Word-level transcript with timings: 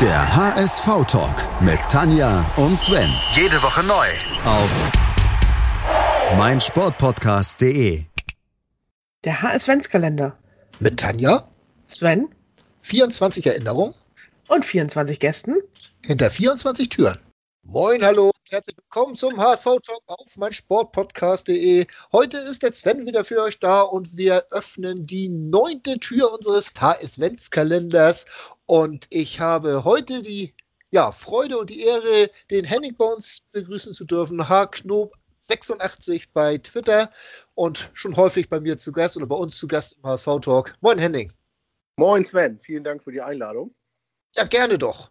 Der 0.00 0.36
HSV-Talk 0.36 1.62
mit 1.62 1.78
Tanja 1.88 2.44
und 2.56 2.76
Sven. 2.78 3.08
Jede 3.36 3.62
Woche 3.62 3.82
neu. 3.84 4.06
Auf 4.44 4.70
meinsportpodcast.de. 6.36 8.02
Der 9.24 9.42
HS-Kalender. 9.42 10.36
Mit 10.80 10.98
Tanja, 10.98 11.48
Sven 11.86 12.28
24 12.82 13.46
Erinnerungen 13.46 13.94
und 14.48 14.64
24 14.64 15.20
Gästen. 15.20 15.54
hinter 16.04 16.28
24 16.30 16.88
Türen. 16.88 17.20
Moin, 17.64 18.04
hallo, 18.04 18.30
herzlich 18.54 18.76
willkommen 18.76 19.16
zum 19.16 19.36
HSV-Talk 19.36 20.02
auf 20.06 20.36
meinsportpodcast.de. 20.36 21.88
Heute 22.12 22.36
ist 22.36 22.62
der 22.62 22.72
Sven 22.72 23.04
wieder 23.04 23.24
für 23.24 23.42
euch 23.42 23.58
da 23.58 23.80
und 23.80 24.16
wir 24.16 24.46
öffnen 24.52 25.06
die 25.06 25.28
neunte 25.28 25.98
Tür 25.98 26.32
unseres 26.32 26.70
HS-Kalenders. 26.78 28.26
Und 28.66 29.08
ich 29.10 29.40
habe 29.40 29.82
heute 29.82 30.22
die 30.22 30.54
ja, 30.92 31.10
Freude 31.10 31.58
und 31.58 31.68
die 31.68 31.82
Ehre, 31.82 32.30
den 32.52 32.64
Henning 32.64 32.94
bei 32.94 33.06
uns 33.06 33.40
begrüßen 33.50 33.92
zu 33.92 34.04
dürfen. 34.04 34.48
H-Knob 34.48 35.12
86 35.38 36.32
bei 36.32 36.56
Twitter 36.58 37.10
und 37.54 37.90
schon 37.92 38.16
häufig 38.16 38.48
bei 38.48 38.60
mir 38.60 38.78
zu 38.78 38.92
Gast 38.92 39.16
oder 39.16 39.26
bei 39.26 39.34
uns 39.34 39.58
zu 39.58 39.66
Gast 39.66 39.96
im 39.96 40.04
HSV-Talk. 40.04 40.76
Moin, 40.80 41.00
Henning. 41.00 41.32
Moin 41.96 42.24
Sven, 42.24 42.60
vielen 42.60 42.84
Dank 42.84 43.02
für 43.02 43.10
die 43.10 43.20
Einladung. 43.20 43.74
Ja, 44.36 44.44
gerne 44.44 44.78
doch. 44.78 45.10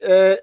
Äh, 0.00 0.38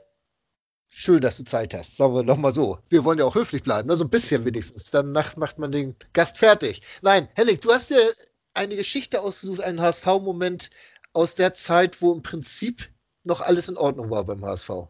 schön, 0.97 1.21
dass 1.21 1.37
du 1.37 1.43
Zeit 1.43 1.73
hast. 1.73 1.95
Sagen 1.95 2.15
wir 2.15 2.23
noch 2.23 2.37
mal 2.37 2.51
so. 2.51 2.79
Wir 2.89 3.05
wollen 3.05 3.19
ja 3.19 3.25
auch 3.25 3.35
höflich 3.35 3.63
bleiben, 3.63 3.87
nur 3.87 3.97
so 3.97 4.03
ein 4.03 4.09
bisschen 4.09 4.43
wenigstens. 4.45 4.89
Danach 4.89 5.37
macht 5.37 5.59
man 5.59 5.71
den 5.71 5.95
Gast 6.13 6.39
fertig. 6.39 6.81
Nein, 7.01 7.29
Henning, 7.35 7.59
du 7.59 7.71
hast 7.71 7.91
dir 7.91 8.13
eine 8.53 8.75
Geschichte 8.75 9.21
ausgesucht, 9.21 9.61
einen 9.61 9.79
HSV-Moment 9.79 10.71
aus 11.13 11.35
der 11.35 11.53
Zeit, 11.53 12.01
wo 12.01 12.13
im 12.13 12.23
Prinzip 12.23 12.89
noch 13.23 13.41
alles 13.41 13.69
in 13.69 13.77
Ordnung 13.77 14.09
war 14.09 14.25
beim 14.25 14.43
HSV. 14.43 14.87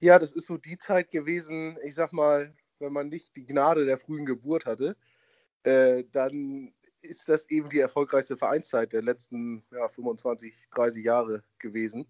Ja, 0.00 0.18
das 0.18 0.32
ist 0.32 0.46
so 0.46 0.58
die 0.58 0.76
Zeit 0.76 1.10
gewesen, 1.10 1.78
ich 1.82 1.94
sag 1.94 2.12
mal, 2.12 2.54
wenn 2.78 2.92
man 2.92 3.08
nicht 3.08 3.34
die 3.36 3.46
Gnade 3.46 3.86
der 3.86 3.96
frühen 3.96 4.26
Geburt 4.26 4.66
hatte, 4.66 4.96
äh, 5.62 6.04
dann 6.12 6.74
ist 7.00 7.28
das 7.28 7.48
eben 7.48 7.70
die 7.70 7.78
erfolgreichste 7.78 8.36
Vereinszeit 8.36 8.92
der 8.92 9.02
letzten 9.02 9.64
ja, 9.70 9.88
25, 9.88 10.68
30 10.70 11.04
Jahre 11.04 11.42
gewesen. 11.58 12.06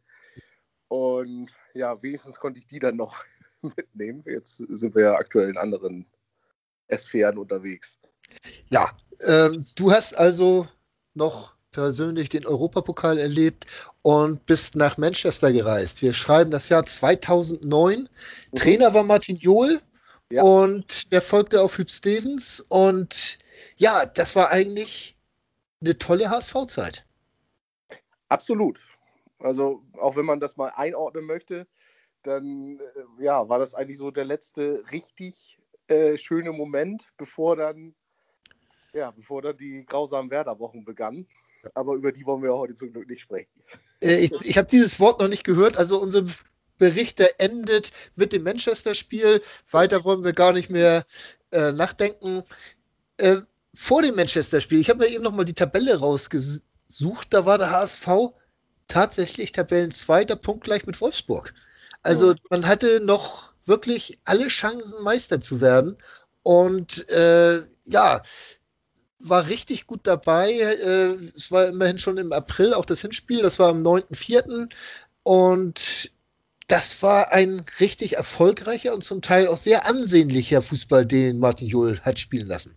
Und 0.89 1.51
ja, 1.75 2.01
wenigstens 2.03 2.39
konnte 2.39 2.59
ich 2.59 2.67
die 2.67 2.79
dann 2.79 2.97
noch 2.97 3.25
mitnehmen. 3.63 4.23
Jetzt 4.27 4.59
sind 4.59 4.95
wir 4.95 5.05
ja 5.05 5.15
aktuell 5.15 5.51
in 5.51 5.57
anderen 5.57 6.07
Sphären 6.95 7.39
unterwegs. 7.39 7.99
Ja, 8.69 8.97
ähm, 9.27 9.65
du 9.77 9.91
hast 9.93 10.15
also 10.15 10.69
noch 11.15 11.55
persönlich 11.73 12.29
den 12.29 12.47
Europapokal 12.47 13.19
erlebt 13.19 13.67
und 14.03 14.47
bist 14.47 14.77
nach 14.77 14.97
Manchester 14.97 15.53
gereist. 15.53 16.03
Wir 16.03 16.13
schreiben 16.13 16.51
das 16.51 16.69
Jahr 16.69 16.85
2009. 16.85 18.09
Trainer 18.55 18.95
war 18.95 19.03
Martin 19.03 19.37
Johl 19.37 19.81
Ja. 20.31 20.43
und 20.45 21.11
der 21.13 21.21
folgte 21.21 21.61
auf 21.61 21.77
Hüb 21.79 21.91
Stevens. 21.91 22.61
Und 22.69 23.39
ja, 23.77 24.07
das 24.07 24.37
war 24.37 24.51
eigentlich 24.51 25.17
eine 25.81 25.99
tolle 25.99 26.31
HSV-Zeit. 26.31 27.05
Absolut. 28.29 28.81
Also 29.45 29.83
auch 29.99 30.17
wenn 30.17 30.25
man 30.25 30.41
das 30.41 30.57
mal 30.57 30.73
einordnen 30.75 31.27
möchte, 31.27 31.67
dann 32.23 32.81
äh, 32.81 33.25
ja, 33.25 33.47
war 33.49 33.59
das 33.59 33.75
eigentlich 33.75 33.99
so 33.99 34.11
der 34.11 34.25
letzte 34.25 34.83
richtig 34.91 35.59
äh, 35.89 36.17
schöne 36.17 36.51
Moment, 36.51 37.13
bevor 37.19 37.57
dann, 37.57 37.95
ja, 38.95 39.11
bevor 39.11 39.43
dann 39.43 39.57
die 39.59 39.85
grausamen 39.85 40.31
Werder-Wochen 40.31 40.85
begannen. 40.85 41.29
Aber 41.75 41.95
über 41.95 42.11
die 42.11 42.25
wollen 42.25 42.43
wir 42.43 42.55
heute 42.55 42.75
zum 42.75 42.93
Glück 42.93 43.07
nicht 43.07 43.21
sprechen. 43.21 43.51
Äh, 44.01 44.17
ich 44.17 44.33
ich 44.33 44.57
habe 44.57 44.69
dieses 44.69 44.99
Wort 44.99 45.21
noch 45.21 45.29
nicht 45.29 45.45
gehört. 45.45 45.77
Also 45.77 46.01
unser 46.01 46.25
Bericht, 46.79 47.19
der 47.19 47.39
endet 47.39 47.93
mit 48.17 48.33
dem 48.33 48.45
Manchester-Spiel. 48.45 49.43
Weiter 49.71 50.05
wollen 50.05 50.25
wir 50.25 50.33
gar 50.33 50.55
nicht 50.55 50.71
mehr 50.71 51.05
äh, 51.51 51.71
nachdenken. 51.71 52.45
Äh, 53.19 53.43
vor 53.75 54.01
dem 54.01 54.17
Manchester-Spiel, 54.17 54.81
ich 54.81 54.89
habe 54.89 55.01
mir 55.01 55.11
eben 55.11 55.23
noch 55.23 55.33
mal 55.33 55.45
die 55.45 55.53
Tabelle 55.53 55.99
rausgesucht. 55.99 57.29
Da 57.29 57.45
war 57.45 57.59
der 57.59 57.71
HSV 57.71 58.09
tatsächlich 58.89 59.53
Tabellenzweiter, 59.53 60.37
punktgleich 60.37 60.87
mit 60.87 61.01
Wolfsburg. 61.01 61.55
Also 62.03 62.35
Ja. 62.35 62.39
man 62.51 62.67
hatte 62.67 63.01
noch 63.01 63.53
wirklich 63.65 64.19
alle 64.25 64.49
Chancen, 64.49 65.03
Meister 65.03 65.41
zu 65.41 65.61
werden. 65.61 65.97
Und 66.43 67.09
äh, 67.11 67.63
ja, 67.87 68.23
war 69.19 69.49
richtig 69.49 69.87
gut 69.87 70.01
dabei. 70.07 70.53
Äh, 70.53 71.15
es 71.37 71.51
war 71.51 71.67
immerhin 71.69 71.99
schon 71.99 72.19
im 72.19 72.33
April 72.33 72.75
auch 72.75 72.85
das 72.85 73.01
Hinspiel. 73.01 73.43
Das 73.43 73.59
war 73.59 73.71
am 73.71 73.83
9.4. 73.83 74.69
Und 75.23 76.13
das 76.69 77.03
war 77.03 77.33
ein 77.33 77.65
richtig 77.81 78.17
erfolgreicher 78.17 78.95
und 78.95 79.05
zum 79.05 79.23
Teil 79.23 79.49
auch 79.49 79.59
sehr 79.59 79.87
ansehnlicher 79.87 80.63
Fußball, 80.63 81.07
den 81.07 81.39
Martin 81.39 81.69
Jol 81.69 82.01
hat 82.01 82.19
spielen 82.19 82.47
lassen. 82.47 82.77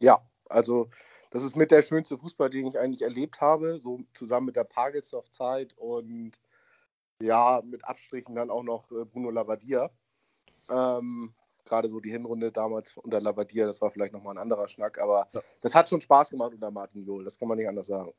Ja, 0.00 0.20
also 0.48 0.90
das 1.30 1.42
ist 1.42 1.56
mit 1.56 1.70
der 1.70 1.82
schönste 1.82 2.18
Fußball, 2.18 2.50
den 2.50 2.66
ich 2.66 2.78
eigentlich 2.78 3.02
erlebt 3.02 3.40
habe, 3.40 3.78
so 3.80 4.00
zusammen 4.14 4.46
mit 4.46 4.56
der 4.56 4.64
Pagelsdorf-Zeit 4.64 5.74
und 5.76 6.40
ja, 7.20 7.60
mit 7.64 7.84
Abstrichen 7.84 8.34
dann 8.34 8.50
auch 8.50 8.62
noch 8.62 8.90
äh, 8.92 9.04
Bruno 9.04 9.30
Labbadia. 9.30 9.90
Ähm, 10.70 11.34
Gerade 11.64 11.88
so 11.88 12.00
die 12.00 12.10
Hinrunde 12.10 12.50
damals 12.50 12.96
unter 12.96 13.20
Labbadia, 13.20 13.66
das 13.66 13.80
war 13.82 13.90
vielleicht 13.90 14.14
nochmal 14.14 14.34
ein 14.34 14.42
anderer 14.42 14.68
Schnack, 14.68 14.98
aber 14.98 15.28
Ja. 15.34 15.42
das 15.60 15.74
hat 15.74 15.88
schon 15.88 16.00
Spaß 16.00 16.30
gemacht 16.30 16.54
unter 16.54 16.70
Martin 16.70 17.04
Johl, 17.04 17.24
das 17.24 17.38
kann 17.38 17.48
man 17.48 17.58
nicht 17.58 17.68
anders 17.68 17.88
sagen. 17.88 18.14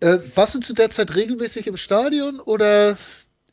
Äh, 0.00 0.18
warst 0.34 0.56
du 0.56 0.60
zu 0.60 0.74
der 0.74 0.90
Zeit 0.90 1.14
regelmäßig 1.14 1.66
im 1.68 1.76
Stadion 1.76 2.40
oder 2.40 2.96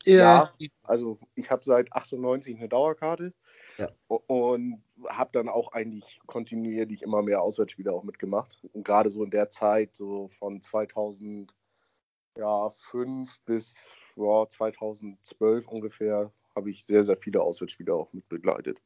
eher? 0.04 0.16
Ja, 0.24 0.52
also 0.82 1.18
ich 1.34 1.50
habe 1.50 1.64
seit 1.64 1.92
98 1.92 2.56
eine 2.56 2.68
Dauerkarte 2.68 3.32
Ja. 3.82 3.90
und 4.26 4.82
habe 5.08 5.30
dann 5.32 5.48
auch 5.48 5.72
eigentlich 5.72 6.20
kontinuierlich 6.26 7.02
immer 7.02 7.22
mehr 7.22 7.42
Auswärtsspiele 7.42 7.92
auch 7.92 8.04
mitgemacht. 8.04 8.58
Und 8.72 8.84
gerade 8.84 9.10
so 9.10 9.24
in 9.24 9.30
der 9.30 9.50
Zeit, 9.50 9.94
so 9.94 10.28
von 10.28 10.62
2005 10.62 11.48
bis 13.44 13.94
ja, 14.16 14.48
2012 14.48 15.68
ungefähr, 15.68 16.32
habe 16.54 16.70
ich 16.70 16.84
sehr, 16.84 17.04
sehr 17.04 17.16
viele 17.16 17.42
Auswärtsspiele 17.42 17.94
auch 17.94 18.12
mit 18.12 18.28
begleitet. 18.28 18.82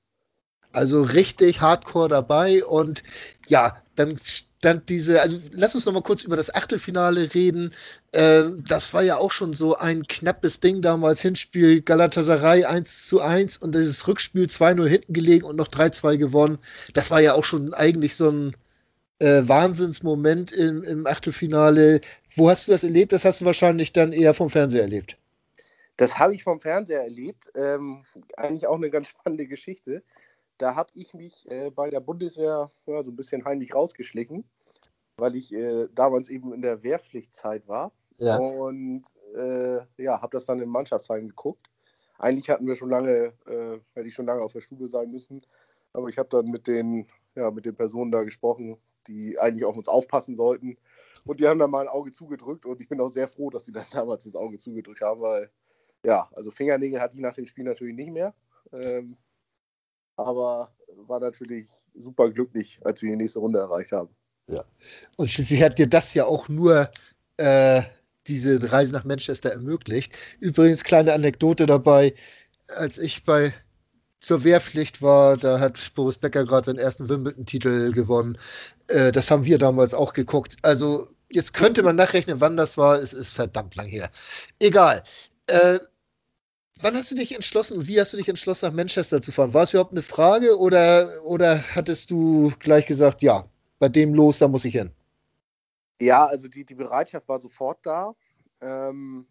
Also 0.77 1.01
richtig 1.01 1.63
hardcore 1.63 2.11
dabei 2.11 2.63
und 2.63 3.03
ja, 3.49 3.83
dann 3.95 4.15
stand 4.19 4.91
diese, 4.91 5.23
also 5.23 5.39
lass 5.53 5.75
uns 5.75 5.87
noch 5.87 5.95
mal 5.95 6.03
kurz 6.03 6.23
über 6.23 6.37
das 6.37 6.55
Achtelfinale 6.55 7.33
reden. 7.33 7.73
Äh, 8.13 8.43
das 8.69 8.93
war 8.93 9.03
ja 9.03 9.17
auch 9.17 9.33
schon 9.33 9.55
so 9.55 9.79
ein 9.79 10.07
knappes 10.07 10.61
Ding 10.61 10.83
damals, 10.83 11.23
Hinspiel 11.23 11.81
Galatasaray 11.81 12.67
1 12.67 13.07
zu 13.07 13.23
1 13.23 13.57
und 13.57 13.75
dieses 13.75 14.07
Rückspiel 14.07 14.45
2-0 14.45 14.87
hinten 14.87 15.15
gelegen 15.15 15.47
und 15.47 15.57
noch 15.57 15.69
3-2 15.69 16.19
gewonnen. 16.19 16.59
Das 16.93 17.11
war 17.11 17.23
ja 17.23 17.33
auch 17.33 17.45
schon 17.45 17.73
eigentlich 17.73 18.15
so 18.15 18.29
ein 18.31 18.57
äh, 19.21 19.49
Wahnsinnsmoment 19.49 20.53
im, 20.53 20.85
im 20.85 21.07
Achtelfinale. 21.07 22.03
Wo 22.35 22.51
hast 22.51 22.69
du 22.69 22.73
das 22.73 22.85
erlebt? 22.85 23.15
Das 23.15 23.25
hast 23.25 23.41
du 23.41 23.47
wahrscheinlich 23.47 23.95
dann 23.95 24.13
eher 24.13 24.35
vom 24.35 24.51
Fernseher 24.51 24.83
erlebt. 24.83 25.17
Das 25.97 26.19
habe 26.19 26.35
ich 26.35 26.43
vom 26.43 26.61
Fernseher 26.61 27.03
erlebt. 27.03 27.51
Ähm, 27.55 28.05
eigentlich 28.37 28.67
auch 28.67 28.77
eine 28.77 28.91
ganz 28.91 29.09
spannende 29.09 29.47
Geschichte. 29.47 30.03
Da 30.59 30.75
habe 30.75 30.91
ich 30.95 31.15
mich 31.15 31.51
äh, 31.51 31.71
bei 31.71 31.91
der 31.91 32.01
Bundeswehr 32.01 32.71
ja, 32.87 33.03
so 33.03 33.11
ein 33.11 33.17
bisschen 33.17 33.45
heimlich 33.45 33.75
rausgeschlichen, 33.75 34.49
weil 35.17 35.37
ich 35.37 35.53
äh, 35.53 35.89
damals 35.95 36.29
eben 36.29 36.53
in 36.53 36.63
der 36.63 36.83
Wehrpflichtzeit 36.83 37.67
war. 37.69 37.93
Ja. 38.19 38.37
Und 38.39 39.05
äh, 39.35 39.81
ja, 39.99 40.21
habe 40.21 40.37
das 40.37 40.47
dann 40.47 40.61
im 40.61 40.71
Mannschaftsheim 40.71 41.29
geguckt. 41.29 41.71
Eigentlich 42.19 42.49
hatten 42.49 42.67
wir 42.67 42.77
schon 42.77 42.91
lange, 42.91 43.35
äh, 43.47 43.79
hätte 43.95 44.09
ich 44.09 44.15
schon 44.15 44.27
lange 44.27 44.43
auf 44.43 44.53
der 44.53 44.63
Stube 44.63 44.89
sein 44.89 45.11
müssen. 45.11 45.45
Aber 45.93 46.09
ich 46.09 46.19
habe 46.19 46.29
dann 46.31 46.51
mit 46.51 46.67
den, 46.67 47.07
ja, 47.35 47.51
mit 47.51 47.67
den 47.67 47.77
Personen 47.77 48.11
da 48.11 48.23
gesprochen, 48.23 48.79
die 49.07 49.39
eigentlich 49.39 49.65
auf 49.65 49.77
uns 49.77 49.89
aufpassen 49.89 50.37
sollten. 50.37 50.79
Und 51.25 51.41
die 51.41 51.49
haben 51.49 51.59
dann 51.59 51.71
mal 51.71 51.83
ein 51.83 51.89
Auge 51.89 52.13
zugedrückt. 52.13 52.65
Und 52.65 52.81
ich 52.81 52.89
bin 52.89 53.01
auch 53.01 53.09
sehr 53.09 53.29
froh, 53.29 53.51
dass 53.51 53.65
die 53.65 53.73
dann 53.73 53.87
damals 53.93 54.25
das 54.25 54.35
Auge 54.35 54.59
zugedrückt 54.59 55.03
haben, 55.03 55.21
weil 55.21 55.51
ja, 56.05 56.29
also 56.35 56.51
Fingernägel 56.51 57.01
hatte 57.01 57.17
ich 57.17 57.21
nach 57.21 57.35
dem 57.35 57.47
Spiel 57.47 57.65
natürlich 57.65 57.97
nicht 57.97 58.13
mehr. 58.13 58.35
Ähm, 58.73 59.17
aber 60.17 60.73
war 61.07 61.21
natürlich 61.21 61.69
super 61.95 62.31
glücklich, 62.31 62.81
als 62.85 63.03
wir 63.03 63.11
die 63.11 63.17
nächste 63.17 63.39
Runde 63.39 63.59
erreicht 63.59 63.93
haben. 63.93 64.09
Und 65.17 65.31
schließlich 65.31 65.63
hat 65.63 65.79
dir 65.79 65.89
das 65.89 66.15
ja 66.15 66.25
auch 66.25 66.49
nur 66.49 66.89
äh, 67.37 67.83
diese 68.27 68.73
Reise 68.73 68.93
nach 68.93 69.05
Manchester 69.05 69.51
ermöglicht. 69.51 70.17
Übrigens, 70.41 70.85
kleine 70.85 71.13
Anekdote 71.13 71.67
dabei, 71.67 72.15
als 72.77 72.99
ich 72.99 73.25
bei 73.25 73.53
zur 74.21 74.43
Wehrpflicht 74.45 75.03
war, 75.03 75.37
da 75.37 75.61
hat 75.61 75.93
Boris 75.95 76.19
Becker 76.19 76.45
gerade 76.45 76.67
seinen 76.67 76.79
ersten 76.79 77.09
Wimbledon-Titel 77.09 77.93
gewonnen. 77.93 78.39
Äh, 78.89 79.13
das 79.13 79.31
haben 79.31 79.45
wir 79.45 79.59
damals 79.59 79.95
auch 79.95 80.13
geguckt. 80.15 80.57
Also 80.63 81.09
jetzt 81.31 81.53
könnte 81.55 81.83
man 81.83 81.97
nachrechnen, 81.97 82.41
wann 82.41 82.57
das 82.57 82.79
war. 82.79 83.01
Es 83.01 83.13
ist 83.13 83.31
verdammt 83.31 83.77
lang 83.77 83.87
her. 83.87 84.11
Egal. 84.59 85.03
Äh, 85.49 85.79
wann 86.81 86.95
hast 86.95 87.11
du 87.11 87.15
dich 87.15 87.35
entschlossen 87.35 87.79
und 87.79 87.89
wie 87.89 88.01
hast 88.01 88.13
du 88.13 88.17
dich 88.17 88.29
entschlossen, 88.29 88.67
nach 88.67 88.75
Manchester 88.75 89.21
zu 89.21 89.33
fahren? 89.33 89.55
War 89.55 89.65
es 89.65 89.73
überhaupt 89.73 89.93
eine 89.93 90.03
Frage 90.03 90.59
oder, 90.59 91.11
oder 91.25 91.63
hattest 91.75 92.11
du 92.11 92.53
gleich 92.59 92.87
gesagt, 92.87 93.23
ja, 93.23 93.45
bei 93.79 93.89
dem 93.89 94.15
los, 94.15 94.39
da 94.39 94.49
muss 94.49 94.65
ich 94.65 94.75
hin? 94.75 94.91
Ja, 96.01 96.27
also 96.27 96.49
die, 96.49 96.65
die 96.65 96.75
Bereitschaft 96.75 97.29
war 97.29 97.41
sofort 97.41 97.79
da. 97.85 98.15
Ähm, 98.61 99.27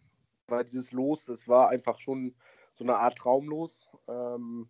weil 0.48 0.64
dieses 0.64 0.92
Los, 0.92 1.24
das 1.24 1.48
war 1.48 1.68
einfach 1.70 1.98
schon 1.98 2.34
so 2.74 2.84
eine 2.84 2.96
Art 2.96 3.18
Traumlos. 3.18 3.86
Ähm, 4.08 4.68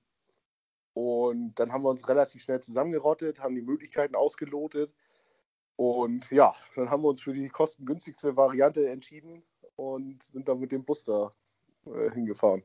und 0.94 1.54
dann 1.58 1.72
haben 1.72 1.84
wir 1.84 1.90
uns 1.90 2.08
relativ 2.08 2.42
schnell 2.42 2.60
zusammengerottet, 2.60 3.40
haben 3.40 3.54
die 3.54 3.62
Möglichkeiten 3.62 4.14
ausgelotet. 4.14 4.94
Und 5.76 6.30
ja, 6.30 6.54
dann 6.74 6.90
haben 6.90 7.02
wir 7.02 7.08
uns 7.08 7.20
für 7.20 7.34
die 7.34 7.48
kostengünstigste 7.48 8.36
Variante 8.36 8.88
entschieden 8.88 9.42
und 9.76 10.22
sind 10.22 10.48
dann 10.48 10.58
mit 10.58 10.72
dem 10.72 10.84
Bus 10.84 11.04
da 11.04 11.34
äh, 11.86 12.10
hingefahren. 12.12 12.62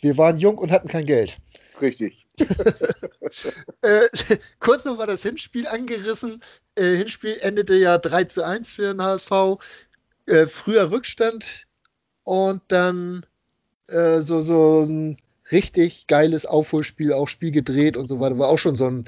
Wir 0.00 0.18
waren 0.18 0.38
jung 0.38 0.58
und 0.58 0.70
hatten 0.70 0.88
kein 0.88 1.06
Geld. 1.06 1.38
Richtig. 1.80 2.26
äh, 3.82 4.08
kurz 4.58 4.84
noch 4.84 4.98
war 4.98 5.06
das 5.06 5.22
Hinspiel 5.22 5.66
angerissen. 5.66 6.42
Äh, 6.74 6.96
Hinspiel 6.96 7.36
endete 7.42 7.76
ja 7.76 7.98
3 7.98 8.24
zu 8.24 8.44
1 8.44 8.70
für 8.70 8.92
den 8.92 9.02
HSV. 9.02 9.58
Äh, 10.26 10.46
früher 10.46 10.90
Rückstand 10.90 11.66
und 12.24 12.62
dann 12.68 13.26
äh, 13.88 14.20
so, 14.20 14.42
so 14.42 14.82
ein 14.82 15.18
richtig 15.50 16.06
geiles 16.06 16.46
Aufholspiel, 16.46 17.12
auch 17.12 17.28
Spiel 17.28 17.52
gedreht 17.52 17.96
und 17.96 18.06
so 18.06 18.20
weiter. 18.20 18.38
War 18.38 18.48
auch 18.48 18.58
schon 18.58 18.76
so 18.76 18.86
ein 18.88 19.04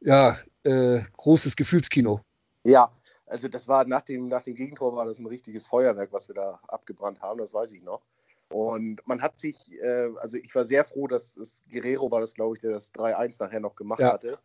ja, 0.00 0.38
äh, 0.64 1.00
großes 1.16 1.56
Gefühlskino. 1.56 2.20
Ja, 2.64 2.90
also 3.26 3.48
das 3.48 3.68
war 3.68 3.84
nach 3.84 4.02
dem, 4.02 4.28
nach 4.28 4.42
dem 4.42 4.54
Gegentor 4.54 4.94
war 4.94 5.06
das 5.06 5.18
ein 5.18 5.26
richtiges 5.26 5.66
Feuerwerk, 5.66 6.12
was 6.12 6.28
wir 6.28 6.34
da 6.34 6.60
abgebrannt 6.68 7.20
haben, 7.20 7.38
das 7.38 7.54
weiß 7.54 7.72
ich 7.72 7.82
noch. 7.82 8.02
Und 8.48 9.00
man 9.06 9.22
hat 9.22 9.40
sich, 9.40 9.56
äh, 9.80 10.08
also 10.18 10.36
ich 10.36 10.54
war 10.54 10.64
sehr 10.64 10.84
froh, 10.84 11.08
dass 11.08 11.36
es 11.36 11.64
Guerrero 11.70 12.10
war 12.10 12.20
das, 12.20 12.34
glaube 12.34 12.56
ich, 12.56 12.62
der 12.62 12.70
das 12.70 12.92
3-1 12.94 13.36
nachher 13.40 13.60
noch 13.60 13.74
gemacht 13.74 14.00
ja. 14.00 14.12
hatte. 14.12 14.38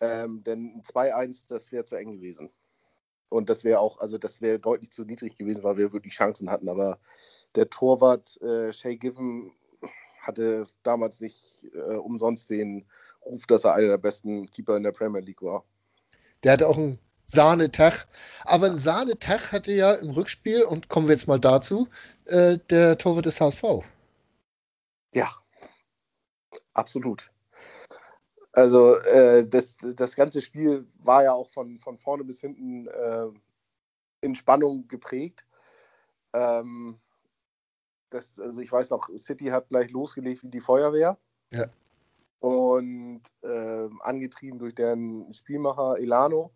Ähm, 0.00 0.44
denn 0.44 0.82
2-1, 0.82 1.48
das 1.48 1.72
wäre 1.72 1.84
zu 1.84 1.96
eng 1.96 2.12
gewesen. 2.12 2.50
Und 3.30 3.50
das 3.50 3.64
wäre 3.64 3.80
auch, 3.80 3.98
also 3.98 4.18
das 4.18 4.40
wäre 4.40 4.58
deutlich 4.58 4.90
zu 4.90 5.04
niedrig 5.04 5.36
gewesen, 5.36 5.64
weil 5.64 5.76
wir 5.76 5.92
wirklich 5.92 6.14
Chancen 6.14 6.50
hatten. 6.50 6.68
Aber 6.68 6.98
der 7.54 7.68
Torwart 7.68 8.40
äh, 8.42 8.72
Shay 8.72 8.96
Given 8.96 9.52
hatte 10.20 10.66
damals 10.82 11.20
nicht 11.20 11.68
äh, 11.74 11.96
umsonst 11.96 12.50
den 12.50 12.86
Ruf, 13.24 13.46
dass 13.46 13.64
er 13.64 13.74
einer 13.74 13.88
der 13.88 13.98
besten 13.98 14.46
Keeper 14.50 14.76
in 14.76 14.82
der 14.82 14.92
Premier 14.92 15.20
League 15.20 15.42
war. 15.42 15.64
Der 16.42 16.52
hatte 16.52 16.68
auch 16.68 16.76
einen 16.76 16.98
Sahnetag. 17.28 18.06
Aber 18.44 18.66
ein 18.66 18.78
Sahnetag 18.78 19.52
hatte 19.52 19.72
ja 19.72 19.94
im 19.94 20.10
Rückspiel, 20.10 20.64
und 20.64 20.88
kommen 20.88 21.06
wir 21.06 21.14
jetzt 21.14 21.28
mal 21.28 21.38
dazu, 21.38 21.88
äh, 22.24 22.58
der 22.70 22.98
Torwart 22.98 23.26
des 23.26 23.40
HSV. 23.40 23.84
Ja, 25.14 25.28
absolut. 26.74 27.30
Also 28.52 28.96
äh, 28.96 29.46
das, 29.46 29.76
das 29.76 30.16
ganze 30.16 30.42
Spiel 30.42 30.86
war 30.98 31.22
ja 31.22 31.32
auch 31.32 31.50
von, 31.50 31.78
von 31.78 31.98
vorne 31.98 32.24
bis 32.24 32.40
hinten 32.40 32.88
äh, 32.88 33.28
in 34.20 34.34
Spannung 34.34 34.88
geprägt. 34.88 35.44
Ähm, 36.32 36.98
das, 38.10 38.40
also 38.40 38.60
ich 38.60 38.72
weiß 38.72 38.90
noch, 38.90 39.10
City 39.16 39.46
hat 39.46 39.68
gleich 39.68 39.90
losgelegt 39.90 40.42
wie 40.42 40.48
die 40.48 40.60
Feuerwehr. 40.60 41.18
Ja. 41.52 41.66
Und 42.40 43.22
äh, 43.42 43.88
angetrieben 44.00 44.58
durch 44.58 44.74
deren 44.74 45.32
Spielmacher 45.34 45.98
Elano, 45.98 46.52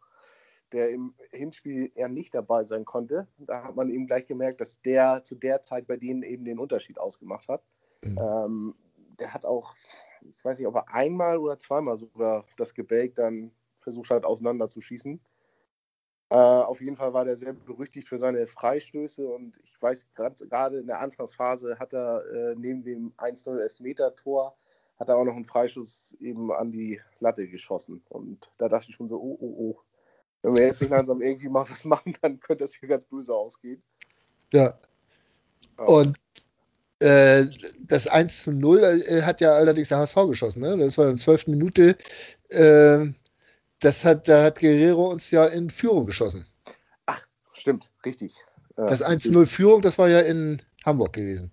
der 0.72 0.90
im 0.90 1.14
Hinspiel 1.30 1.90
eher 1.94 2.08
nicht 2.08 2.34
dabei 2.34 2.64
sein 2.64 2.84
konnte. 2.84 3.28
Da 3.38 3.64
hat 3.64 3.76
man 3.76 3.90
eben 3.90 4.06
gleich 4.06 4.26
gemerkt, 4.26 4.60
dass 4.60 4.80
der 4.82 5.24
zu 5.24 5.34
der 5.34 5.62
Zeit 5.62 5.86
bei 5.86 5.96
denen 5.96 6.22
eben 6.22 6.44
den 6.44 6.58
Unterschied 6.58 6.98
ausgemacht 6.98 7.48
hat. 7.48 7.62
Mhm. 8.02 8.18
Ähm, 8.18 8.74
der 9.18 9.34
hat 9.34 9.44
auch, 9.44 9.74
ich 10.22 10.44
weiß 10.44 10.58
nicht, 10.58 10.66
ob 10.66 10.74
er 10.74 10.92
einmal 10.92 11.38
oder 11.38 11.58
zweimal 11.58 11.98
sogar 11.98 12.44
das 12.56 12.74
Gebälk 12.74 13.14
dann 13.14 13.52
versucht 13.78 14.10
hat, 14.10 14.24
auseinanderzuschießen. 14.24 15.20
Äh, 16.30 16.34
auf 16.34 16.80
jeden 16.80 16.96
Fall 16.96 17.12
war 17.12 17.24
der 17.24 17.36
sehr 17.36 17.52
berüchtigt 17.52 18.08
für 18.08 18.18
seine 18.18 18.46
Freistöße 18.46 19.26
und 19.26 19.60
ich 19.62 19.80
weiß 19.82 20.06
gerade 20.14 20.78
in 20.78 20.86
der 20.86 21.00
Anfangsphase 21.00 21.78
hat 21.78 21.92
er 21.92 22.24
äh, 22.32 22.54
neben 22.56 22.82
dem 22.82 23.12
1-0 23.18 23.60
Elfmeter-Tor 23.60 24.56
hat 25.02 25.08
er 25.08 25.16
auch 25.16 25.24
noch 25.24 25.34
einen 25.34 25.44
Freischuss 25.44 26.16
eben 26.20 26.52
an 26.52 26.70
die 26.70 27.00
Latte 27.18 27.48
geschossen. 27.48 28.02
Und 28.08 28.50
da 28.58 28.68
dachte 28.68 28.86
ich 28.88 28.94
schon 28.94 29.08
so, 29.08 29.20
oh, 29.20 29.36
oh, 29.40 29.54
oh. 29.58 29.80
Wenn 30.42 30.56
wir 30.56 30.66
jetzt 30.66 30.80
nicht 30.80 30.90
langsam 30.90 31.22
irgendwie 31.22 31.48
mal 31.48 31.68
was 31.68 31.84
machen, 31.84 32.14
dann 32.20 32.40
könnte 32.40 32.64
das 32.64 32.74
hier 32.74 32.88
ganz 32.88 33.04
böse 33.04 33.34
ausgehen. 33.34 33.82
Ja. 34.52 34.78
ja. 35.78 35.84
Und 35.84 36.18
äh, 36.98 37.46
das 37.80 38.06
1 38.06 38.44
zu 38.44 38.52
0 38.52 38.78
äh, 38.78 39.22
hat 39.22 39.40
ja 39.40 39.54
allerdings 39.54 39.88
der 39.88 39.98
HSV 39.98 40.16
geschossen. 40.28 40.60
Ne? 40.60 40.76
Das 40.76 40.98
war 40.98 41.06
in 41.06 41.12
der 41.12 41.20
12. 41.20 41.48
Minute. 41.48 41.96
Äh, 42.48 43.06
das 43.80 44.04
hat, 44.04 44.28
da 44.28 44.44
hat 44.44 44.60
Guerrero 44.60 45.10
uns 45.10 45.30
ja 45.30 45.46
in 45.46 45.68
Führung 45.70 46.06
geschossen. 46.06 46.46
Ach, 47.06 47.26
stimmt, 47.52 47.90
richtig. 48.06 48.36
Das 48.76 49.04
1-0 49.04 49.46
Führung, 49.46 49.82
das 49.82 49.98
war 49.98 50.08
ja 50.08 50.20
in 50.20 50.62
Hamburg 50.84 51.12
gewesen. 51.12 51.52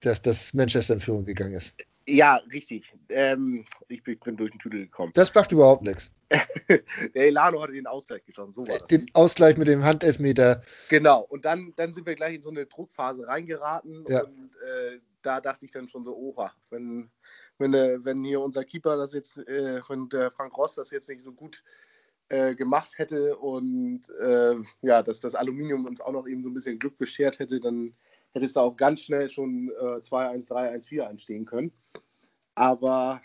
Dass 0.00 0.20
das 0.20 0.52
Manchester 0.54 0.94
in 0.94 1.00
Führung 1.00 1.24
gegangen 1.24 1.54
ist. 1.54 1.74
Ja, 2.08 2.36
richtig. 2.52 2.92
Ähm, 3.08 3.64
ich, 3.88 4.02
bin, 4.02 4.18
durch 4.36 4.50
den 4.50 4.58
Tüdel 4.58 4.86
gekommen. 4.86 5.12
Das 5.14 5.34
macht 5.34 5.52
überhaupt 5.52 5.82
nichts. 5.82 6.10
Der 7.14 7.26
Elano 7.26 7.60
hatte 7.60 7.72
den 7.72 7.86
Ausgleich 7.86 8.24
geschossen, 8.24 8.52
so 8.52 8.66
war 8.66 8.78
das. 8.78 8.88
Den 8.88 9.06
Ausgleich 9.14 9.56
mit 9.56 9.68
dem 9.68 9.84
Handelfmeter. 9.84 10.62
Genau, 10.88 11.22
und 11.22 11.44
dann, 11.44 11.72
dann 11.76 11.92
sind 11.92 12.06
wir 12.06 12.14
gleich 12.14 12.36
in 12.36 12.42
so 12.42 12.50
eine 12.50 12.66
Druckphase 12.66 13.26
reingeraten 13.26 14.04
ja. 14.08 14.22
und 14.22 14.56
äh, 14.56 14.98
da 15.22 15.40
dachte 15.40 15.66
ich 15.66 15.72
dann 15.72 15.88
schon 15.88 16.04
so, 16.04 16.16
oha, 16.16 16.52
wenn, 16.70 17.10
wenn, 17.58 17.74
äh, 17.74 17.98
wenn 18.04 18.24
hier 18.24 18.40
unser 18.40 18.64
Keeper 18.64 18.96
das 18.96 19.12
jetzt, 19.12 19.38
äh, 19.38 19.80
wenn 19.88 20.08
der 20.08 20.30
Frank 20.30 20.56
Ross 20.56 20.76
das 20.76 20.90
jetzt 20.90 21.08
nicht 21.08 21.20
so 21.20 21.32
gut 21.32 21.62
äh, 22.28 22.54
gemacht 22.54 22.92
hätte 22.96 23.36
und 23.36 24.02
äh, 24.20 24.54
ja, 24.82 25.02
dass 25.02 25.20
das 25.20 25.34
Aluminium 25.34 25.84
uns 25.84 26.00
auch 26.00 26.12
noch 26.12 26.26
eben 26.26 26.42
so 26.42 26.48
ein 26.48 26.54
bisschen 26.54 26.78
Glück 26.78 26.96
beschert 26.96 27.38
hätte, 27.38 27.60
dann 27.60 27.94
hätte 28.32 28.46
es 28.46 28.52
da 28.52 28.62
auch 28.62 28.76
ganz 28.76 29.02
schnell 29.02 29.28
schon 29.28 29.70
äh, 29.70 30.00
2-1, 30.00 30.48
3-1, 30.48 30.88
4 30.88 31.08
anstehen 31.08 31.44
können. 31.44 31.72
Aber 32.54 33.20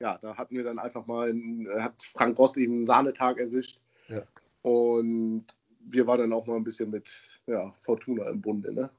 ja, 0.00 0.18
da 0.18 0.36
hatten 0.36 0.56
wir 0.56 0.64
dann 0.64 0.78
einfach 0.78 1.06
mal, 1.06 1.30
einen, 1.30 1.68
hat 1.82 2.02
Frank 2.02 2.38
Ross 2.38 2.56
eben 2.56 2.74
einen 2.74 2.84
Sahnetag 2.84 3.38
erwischt. 3.38 3.80
Ja. 4.08 4.22
Und 4.62 5.46
wir 5.80 6.06
waren 6.06 6.20
dann 6.20 6.32
auch 6.32 6.46
mal 6.46 6.56
ein 6.56 6.64
bisschen 6.64 6.90
mit 6.90 7.40
ja, 7.46 7.72
Fortuna 7.72 8.28
im 8.30 8.40
Bunde. 8.40 8.72
Ne? 8.72 8.90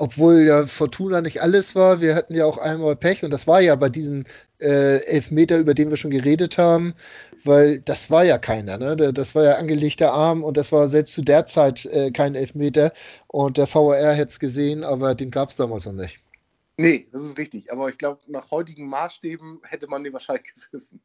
Obwohl 0.00 0.40
ja 0.40 0.66
Fortuna 0.66 1.20
nicht 1.20 1.42
alles 1.42 1.74
war. 1.74 2.00
Wir 2.00 2.14
hatten 2.14 2.34
ja 2.34 2.46
auch 2.46 2.56
einmal 2.56 2.96
Pech 2.96 3.22
und 3.22 3.30
das 3.30 3.46
war 3.46 3.60
ja 3.60 3.76
bei 3.76 3.90
diesem 3.90 4.24
äh, 4.58 5.04
Elfmeter, 5.04 5.58
über 5.58 5.74
den 5.74 5.90
wir 5.90 5.98
schon 5.98 6.10
geredet 6.10 6.56
haben, 6.56 6.94
weil 7.44 7.80
das 7.82 8.10
war 8.10 8.24
ja 8.24 8.38
keiner. 8.38 8.78
Ne? 8.78 8.96
Das 8.96 9.34
war 9.34 9.44
ja 9.44 9.56
angelegter 9.56 10.12
Arm 10.12 10.42
und 10.42 10.56
das 10.56 10.72
war 10.72 10.88
selbst 10.88 11.14
zu 11.14 11.20
der 11.20 11.44
Zeit 11.44 11.84
äh, 11.84 12.10
kein 12.12 12.34
Elfmeter 12.34 12.94
und 13.26 13.58
der 13.58 13.72
VAR 13.72 14.14
hätte 14.14 14.30
es 14.30 14.40
gesehen, 14.40 14.84
aber 14.84 15.14
den 15.14 15.30
gab 15.30 15.50
es 15.50 15.56
damals 15.56 15.84
noch 15.84 15.92
nicht. 15.92 16.20
Nee, 16.78 17.06
das 17.12 17.22
ist 17.22 17.36
richtig. 17.36 17.70
Aber 17.70 17.90
ich 17.90 17.98
glaube, 17.98 18.20
nach 18.28 18.50
heutigen 18.50 18.88
Maßstäben 18.88 19.60
hätte 19.64 19.86
man 19.86 20.02
den 20.02 20.14
wahrscheinlich 20.14 20.46
gepfiffen. 20.54 21.02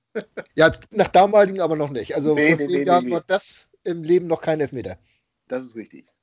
ja, 0.56 0.72
nach 0.92 1.10
damaligen 1.10 1.60
aber 1.60 1.76
noch 1.76 1.90
nicht. 1.90 2.16
Also 2.16 2.34
nee, 2.34 2.52
vor 2.52 2.60
zehn 2.60 2.80
nee, 2.80 2.84
Jahren 2.84 3.12
war 3.12 3.24
das 3.28 3.68
im 3.84 4.04
Leben 4.04 4.28
noch 4.28 4.42
kein 4.42 4.62
Elfmeter. 4.62 4.98
Das 5.50 5.66
ist 5.66 5.76
richtig. 5.76 6.14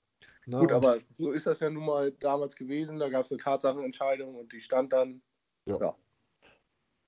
Na, 0.46 0.60
Gut, 0.60 0.72
aber 0.72 0.98
so 1.12 1.30
ist 1.30 1.46
das 1.46 1.60
ja 1.60 1.70
nun 1.70 1.86
mal 1.86 2.12
damals 2.12 2.56
gewesen. 2.56 2.98
Da 2.98 3.08
gab 3.08 3.24
es 3.24 3.30
eine 3.30 3.40
Tatsachenentscheidung 3.40 4.34
und 4.34 4.52
die 4.52 4.60
stand 4.60 4.92
dann. 4.92 5.22
Ja. 5.66 5.78
ja. 5.80 5.96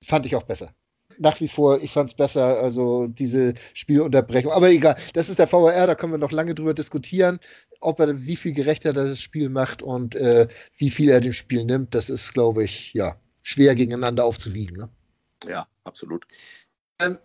Fand 0.03 0.25
ich 0.25 0.35
auch 0.35 0.43
besser. 0.43 0.73
Nach 1.17 1.39
wie 1.39 1.47
vor, 1.47 1.81
ich 1.81 1.91
fand 1.91 2.09
es 2.09 2.15
besser, 2.15 2.59
also 2.59 3.07
diese 3.07 3.53
Spielunterbrechung. 3.73 4.51
Aber 4.51 4.69
egal, 4.69 4.97
das 5.13 5.29
ist 5.29 5.39
der 5.39 5.51
VAR, 5.51 5.87
da 5.87 5.95
können 5.95 6.13
wir 6.13 6.17
noch 6.17 6.31
lange 6.31 6.55
drüber 6.55 6.73
diskutieren, 6.73 7.39
ob 7.79 7.99
er 7.99 8.25
wie 8.25 8.35
viel 8.35 8.53
gerechter 8.53 8.91
das 8.91 9.21
Spiel 9.21 9.49
macht 9.49 9.81
und 9.81 10.15
äh, 10.15 10.47
wie 10.77 10.89
viel 10.89 11.09
er 11.09 11.21
dem 11.21 11.33
Spiel 11.33 11.63
nimmt. 11.63 11.95
Das 11.95 12.09
ist, 12.09 12.33
glaube 12.33 12.63
ich, 12.63 12.93
ja, 12.93 13.17
schwer 13.43 13.75
gegeneinander 13.75 14.25
aufzuwiegen. 14.25 14.77
Ne? 14.77 14.89
Ja, 15.47 15.67
absolut. 15.83 16.25
Ähm, 17.01 17.17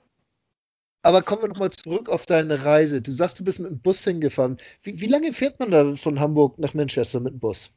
aber 1.02 1.22
kommen 1.22 1.42
wir 1.42 1.48
nochmal 1.48 1.70
zurück 1.70 2.08
auf 2.08 2.26
deine 2.26 2.64
Reise. 2.64 3.00
Du 3.00 3.10
sagst, 3.10 3.40
du 3.40 3.44
bist 3.44 3.58
mit 3.58 3.70
dem 3.70 3.80
Bus 3.80 4.04
hingefahren. 4.04 4.58
Wie, 4.82 5.00
wie 5.00 5.06
lange 5.06 5.32
fährt 5.32 5.58
man 5.58 5.70
da 5.70 5.94
von 5.96 6.20
Hamburg 6.20 6.58
nach 6.58 6.74
Manchester 6.74 7.20
mit 7.20 7.32
dem 7.32 7.40
Bus? 7.40 7.70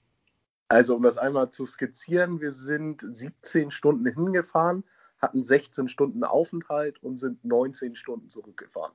Also, 0.69 0.95
um 0.95 1.03
das 1.03 1.17
einmal 1.17 1.51
zu 1.51 1.65
skizzieren, 1.65 2.41
wir 2.41 2.51
sind 2.51 3.01
17 3.01 3.71
Stunden 3.71 4.05
hingefahren, 4.05 4.83
hatten 5.19 5.43
16 5.43 5.87
Stunden 5.87 6.23
Aufenthalt 6.23 7.01
und 7.03 7.17
sind 7.17 7.43
19 7.45 7.95
Stunden 7.95 8.29
zurückgefahren. 8.29 8.93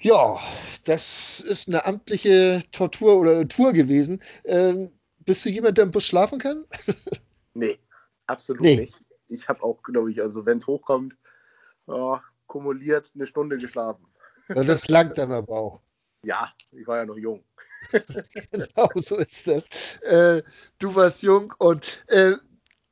Ja, 0.00 0.38
das 0.84 1.40
ist 1.40 1.68
eine 1.68 1.84
amtliche 1.86 2.62
Tortur 2.70 3.18
oder 3.18 3.48
Tour 3.48 3.72
gewesen. 3.72 4.20
Ähm, 4.44 4.92
bist 5.20 5.44
du 5.44 5.48
jemand, 5.48 5.78
der 5.78 5.86
im 5.86 5.90
Bus 5.90 6.04
schlafen 6.04 6.38
kann? 6.38 6.64
nee, 7.54 7.78
absolut 8.26 8.62
nee. 8.62 8.76
nicht. 8.76 9.00
Ich 9.28 9.48
habe 9.48 9.62
auch, 9.62 9.82
glaube 9.82 10.10
ich, 10.10 10.20
also 10.20 10.44
wenn 10.44 10.58
es 10.58 10.66
hochkommt, 10.66 11.16
ja, 11.86 12.20
kumuliert 12.46 13.12
eine 13.14 13.26
Stunde 13.26 13.58
geschlafen. 13.58 14.06
Ja, 14.48 14.62
das 14.62 14.88
langt 14.88 15.18
dann 15.18 15.32
aber 15.32 15.52
auch. 15.52 15.82
Ja, 16.22 16.52
ich 16.72 16.86
war 16.86 16.98
ja 16.98 17.06
noch 17.06 17.16
jung. 17.16 17.44
genau, 18.50 18.88
so 18.96 19.16
ist 19.16 19.46
das. 19.46 19.68
Äh, 20.02 20.42
du 20.78 20.94
warst 20.94 21.22
jung 21.22 21.54
und 21.58 22.04
äh, 22.08 22.32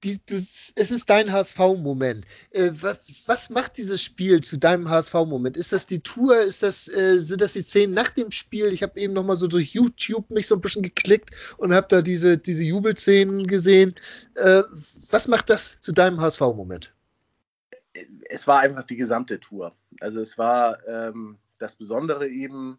die, 0.05 0.21
du, 0.27 0.35
es 0.35 0.73
ist 0.77 1.09
dein 1.09 1.33
HSV-Moment. 1.33 2.25
Äh, 2.51 2.71
was, 2.81 3.23
was 3.27 3.51
macht 3.51 3.77
dieses 3.79 4.03
Spiel 4.03 4.41
zu 4.43 4.59
deinem 4.59 4.89
HSV-Moment? 4.89 5.57
Ist 5.57 5.73
das 5.73 5.87
die 5.87 6.01
Tour? 6.01 6.39
Ist 6.39 6.63
das, 6.63 6.87
äh, 6.89 7.19
sind 7.19 7.41
das 7.41 7.55
die 7.55 7.63
Szenen 7.63 7.95
nach 7.95 8.11
dem 8.11 8.31
Spiel? 8.31 8.67
Ich 8.73 8.83
habe 8.83 9.01
eben 9.01 9.15
noch 9.15 9.25
mal 9.25 9.37
so 9.37 9.49
durch 9.49 9.73
YouTube 9.73 10.31
mich 10.31 10.47
so 10.47 10.55
ein 10.55 10.61
bisschen 10.61 10.83
geklickt 10.83 11.31
und 11.57 11.73
habe 11.73 11.87
da 11.89 12.03
diese, 12.03 12.37
diese 12.39 12.63
Jubelszenen 12.63 13.47
gesehen. 13.47 13.95
Äh, 14.35 14.63
was 15.11 15.27
macht 15.27 15.51
das 15.51 15.81
zu 15.81 15.93
deinem 15.93 16.21
HSV-Moment? 16.21 16.93
Es 18.29 18.47
war 18.47 18.61
einfach 18.61 18.85
die 18.85 18.97
gesamte 18.97 19.39
Tour. 19.41 19.77
Also 20.01 20.21
es 20.21 20.37
war 20.37 20.87
ähm, 20.87 21.39
das 21.59 21.77
Besondere 21.77 22.29
eben, 22.29 22.79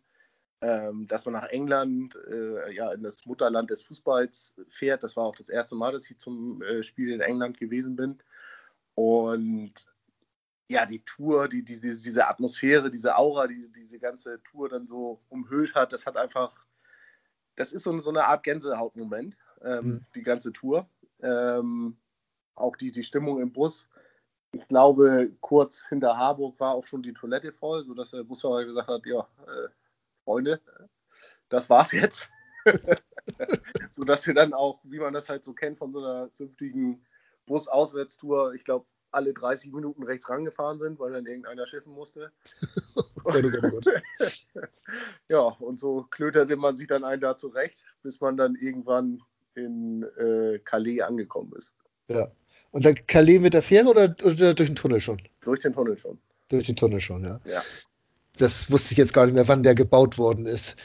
ähm, 0.62 1.08
dass 1.08 1.26
man 1.26 1.34
nach 1.34 1.48
England, 1.50 2.18
äh, 2.28 2.72
ja, 2.74 2.92
in 2.92 3.04
das 3.04 3.26
Mutterland 3.26 3.70
des 3.70 3.82
Fußballs 3.84 4.56
fährt. 4.68 5.04
Das 5.04 5.16
war 5.16 5.26
auch 5.26 5.36
das 5.36 5.50
erste 5.50 5.76
Mal, 5.76 5.92
dass 5.92 6.10
ich 6.10 6.18
zum 6.18 6.62
äh, 6.62 6.84
Spiel 6.84 7.12
in 7.12 7.22
England 7.22 7.58
gewesen 7.58 7.96
bin. 7.96 8.18
Und 8.96 9.74
ja, 10.70 10.86
die 10.86 11.04
Tour, 11.06 11.48
die, 11.48 11.64
die, 11.64 11.80
diese 11.80 12.28
Atmosphäre, 12.28 12.90
diese 12.90 13.18
Aura, 13.18 13.48
die 13.48 13.72
diese 13.72 14.00
ganze 14.00 14.42
Tour 14.44 14.70
dann 14.70 14.88
so 14.88 15.22
umhüllt 15.30 15.76
hat, 15.76 15.94
das 15.94 16.06
hat 16.06 16.18
einfach, 16.18 16.66
das 17.56 17.72
ist 17.72 17.84
so, 17.84 18.02
so 18.02 18.10
eine 18.10 18.26
Art 18.26 18.44
Gänsehautmoment, 18.44 19.38
ähm, 19.62 19.86
mhm. 19.86 20.06
die 20.16 20.24
ganze 20.24 20.52
Tour. 20.52 20.90
Ähm, 21.22 21.98
auch 22.56 22.76
die, 22.76 22.92
die 22.92 23.04
Stimmung 23.04 23.42
im 23.42 23.52
Bus. 23.52 23.88
Ich 24.56 24.70
glaube, 24.70 25.32
kurz 25.42 25.86
hinter 25.90 26.18
Harburg 26.18 26.58
war 26.62 26.76
auch 26.76 26.86
schon 26.86 27.04
die 27.04 27.12
Toilette 27.12 27.52
voll, 27.52 27.84
sodass 27.84 28.12
der 28.12 28.24
Busfahrer 28.24 28.64
gesagt 28.64 28.88
hat, 28.88 29.06
ja, 29.06 29.20
äh, 29.20 29.68
Freunde, 30.24 30.62
das 31.50 31.70
war's 31.70 31.92
jetzt. 31.92 32.32
Sodass 33.92 34.26
wir 34.26 34.34
dann 34.34 34.54
auch, 34.54 34.80
wie 34.84 35.00
man 35.00 35.14
das 35.14 35.28
halt 35.28 35.44
so 35.44 35.52
kennt 35.52 35.78
von 35.78 35.92
so 35.92 36.00
einer 36.00 36.32
zünftigen 36.34 37.06
Bus-Auswärtstour, 37.46 38.54
ich 38.54 38.64
glaube, 38.64 38.86
alle 39.12 39.34
30 39.34 39.74
Minuten 39.74 40.04
rechts 40.04 40.30
rangefahren 40.30 40.80
sind, 40.80 41.00
weil 41.00 41.12
dann 41.12 41.26
irgendeiner 41.26 41.68
schiffen 41.68 41.94
musste. 41.94 42.32
Oh 43.28 43.34
oh 43.34 43.82
ja, 45.30 45.40
und 45.40 45.80
so 45.80 46.04
klöterte 46.12 46.56
man 46.58 46.78
sich 46.78 46.86
dann 46.86 47.04
einen 47.04 47.22
da 47.22 47.36
zurecht, 47.36 47.84
bis 48.04 48.22
man 48.22 48.38
dann 48.38 48.54
irgendwann 48.54 49.20
in 49.56 50.04
äh, 50.18 50.60
Calais 50.60 51.02
angekommen 51.02 51.52
ist. 51.58 51.74
Ja. 52.08 52.32
Und 52.76 52.84
dann 52.84 52.96
Calais 53.08 53.40
mit 53.40 53.54
der 53.54 53.62
Fähre 53.62 53.88
oder, 53.88 54.16
oder 54.24 54.54
durch 54.54 54.68
den 54.70 54.76
Tunnel 54.76 55.00
schon? 55.00 55.22
Durch 55.42 55.62
den 55.62 55.72
Tunnel 55.72 55.98
schon. 55.98 56.18
Durch 56.50 56.66
den 56.66 56.76
Tunnel 56.76 57.00
schon, 57.00 57.24
ja. 57.24 57.40
Ja 57.46 57.64
das 58.38 58.70
wusste 58.72 58.94
ich 58.94 58.98
jetzt 58.98 59.14
gar 59.14 59.26
nicht 59.26 59.36
mehr, 59.36 59.48
wann 59.48 59.64
der 59.64 59.76
gebaut 59.76 60.18
worden 60.18 60.46
ist. 60.46 60.76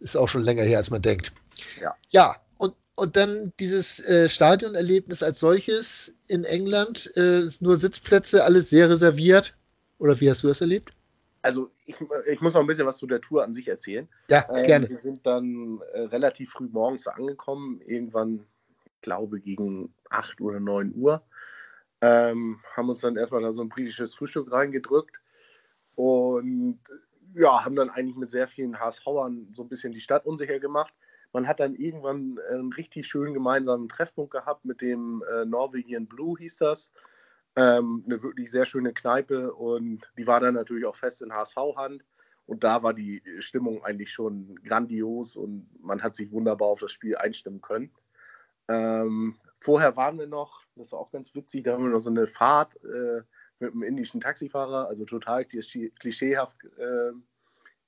Ist 0.00 0.16
auch 0.16 0.28
schon 0.28 0.42
länger 0.42 0.62
her, 0.62 0.78
als 0.78 0.90
man 0.90 1.02
denkt. 1.02 1.32
Ja. 1.80 1.94
Ja, 2.10 2.36
und, 2.58 2.74
und 2.96 3.16
dann 3.16 3.52
dieses 3.60 4.00
äh, 4.00 4.28
Stadionerlebnis 4.28 5.22
als 5.22 5.40
solches 5.40 6.14
in 6.28 6.44
England, 6.44 7.10
äh, 7.16 7.48
nur 7.60 7.76
Sitzplätze, 7.76 8.44
alles 8.44 8.70
sehr 8.70 8.88
reserviert. 8.88 9.54
Oder 9.98 10.18
wie 10.20 10.30
hast 10.30 10.42
du 10.42 10.48
das 10.48 10.60
erlebt? 10.60 10.94
Also 11.42 11.70
ich, 11.86 11.96
ich 12.30 12.40
muss 12.40 12.54
noch 12.54 12.60
ein 12.60 12.66
bisschen 12.66 12.86
was 12.86 12.98
zu 12.98 13.06
der 13.06 13.20
Tour 13.20 13.44
an 13.44 13.54
sich 13.54 13.68
erzählen. 13.68 14.08
Ja, 14.28 14.46
ähm, 14.54 14.66
gerne. 14.66 14.88
Wir 14.88 15.00
sind 15.02 15.26
dann 15.26 15.80
äh, 15.92 16.00
relativ 16.02 16.50
früh 16.50 16.68
morgens 16.70 17.06
angekommen, 17.06 17.80
irgendwann, 17.86 18.46
ich 18.84 19.00
glaube, 19.02 19.40
gegen 19.40 19.92
8 20.10 20.40
oder 20.40 20.60
9 20.60 20.94
Uhr. 20.94 21.22
Ähm, 22.00 22.58
haben 22.74 22.88
uns 22.88 23.00
dann 23.00 23.16
erstmal 23.16 23.42
da 23.42 23.52
so 23.52 23.62
ein 23.62 23.68
britisches 23.68 24.14
Frühstück 24.14 24.50
reingedrückt 24.50 25.20
und 25.94 26.80
ja, 27.34 27.64
haben 27.64 27.76
dann 27.76 27.90
eigentlich 27.90 28.16
mit 28.16 28.30
sehr 28.30 28.48
vielen 28.48 28.78
HSVern 28.78 29.52
so 29.52 29.62
ein 29.62 29.68
bisschen 29.68 29.92
die 29.92 30.00
Stadt 30.00 30.26
unsicher 30.26 30.58
gemacht. 30.58 30.94
Man 31.32 31.46
hat 31.46 31.60
dann 31.60 31.74
irgendwann 31.74 32.38
einen 32.50 32.72
richtig 32.72 33.06
schönen 33.06 33.34
gemeinsamen 33.34 33.88
Treffpunkt 33.88 34.32
gehabt 34.32 34.64
mit 34.64 34.80
dem 34.80 35.22
äh, 35.32 35.44
Norwegian 35.44 36.06
Blue, 36.06 36.36
hieß 36.38 36.56
das. 36.56 36.90
Ähm, 37.56 38.04
eine 38.06 38.22
wirklich 38.22 38.50
sehr 38.50 38.64
schöne 38.64 38.92
Kneipe 38.92 39.52
und 39.52 40.10
die 40.16 40.26
war 40.26 40.40
dann 40.40 40.54
natürlich 40.54 40.86
auch 40.86 40.96
fest 40.96 41.22
in 41.22 41.32
HSV-Hand. 41.32 42.04
Und 42.46 42.64
da 42.64 42.82
war 42.82 42.94
die 42.94 43.22
Stimmung 43.38 43.84
eigentlich 43.84 44.10
schon 44.10 44.56
grandios 44.64 45.36
und 45.36 45.68
man 45.80 46.02
hat 46.02 46.16
sich 46.16 46.32
wunderbar 46.32 46.68
auf 46.68 46.80
das 46.80 46.90
Spiel 46.90 47.16
einstimmen 47.16 47.60
können. 47.60 47.92
Ähm, 48.66 49.36
vorher 49.60 49.96
waren 49.96 50.18
wir 50.18 50.26
noch, 50.26 50.64
das 50.74 50.92
war 50.92 51.00
auch 51.00 51.10
ganz 51.10 51.34
witzig, 51.34 51.64
da 51.64 51.74
haben 51.74 51.84
wir 51.84 51.90
noch 51.90 52.00
so 52.00 52.10
eine 52.10 52.26
Fahrt 52.26 52.76
äh, 52.84 53.22
mit 53.58 53.72
einem 53.72 53.82
indischen 53.82 54.20
Taxifahrer, 54.20 54.88
also 54.88 55.04
total 55.04 55.44
klischeehaft 55.44 56.64
äh, 56.78 57.12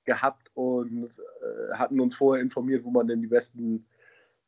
gehabt 0.05 0.51
und 0.53 1.09
äh, 1.17 1.73
hatten 1.73 1.99
uns 1.99 2.15
vorher 2.15 2.41
informiert, 2.41 2.83
wo 2.83 2.91
man 2.91 3.07
denn 3.07 3.21
die 3.21 3.27
besten 3.27 3.87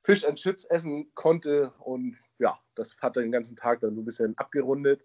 Fish 0.01 0.23
and 0.23 0.37
Chips 0.37 0.65
essen 0.65 1.11
konnte. 1.15 1.73
Und 1.79 2.17
ja, 2.37 2.59
das 2.75 2.95
hat 3.01 3.15
den 3.15 3.31
ganzen 3.31 3.55
Tag 3.55 3.79
dann 3.79 3.95
so 3.95 4.01
ein 4.01 4.05
bisschen 4.05 4.37
abgerundet. 4.37 5.03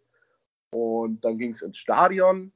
Und 0.73 1.25
dann 1.25 1.39
ging 1.39 1.53
es 1.53 1.63
ins 1.63 1.79
Stadion. 1.79 2.53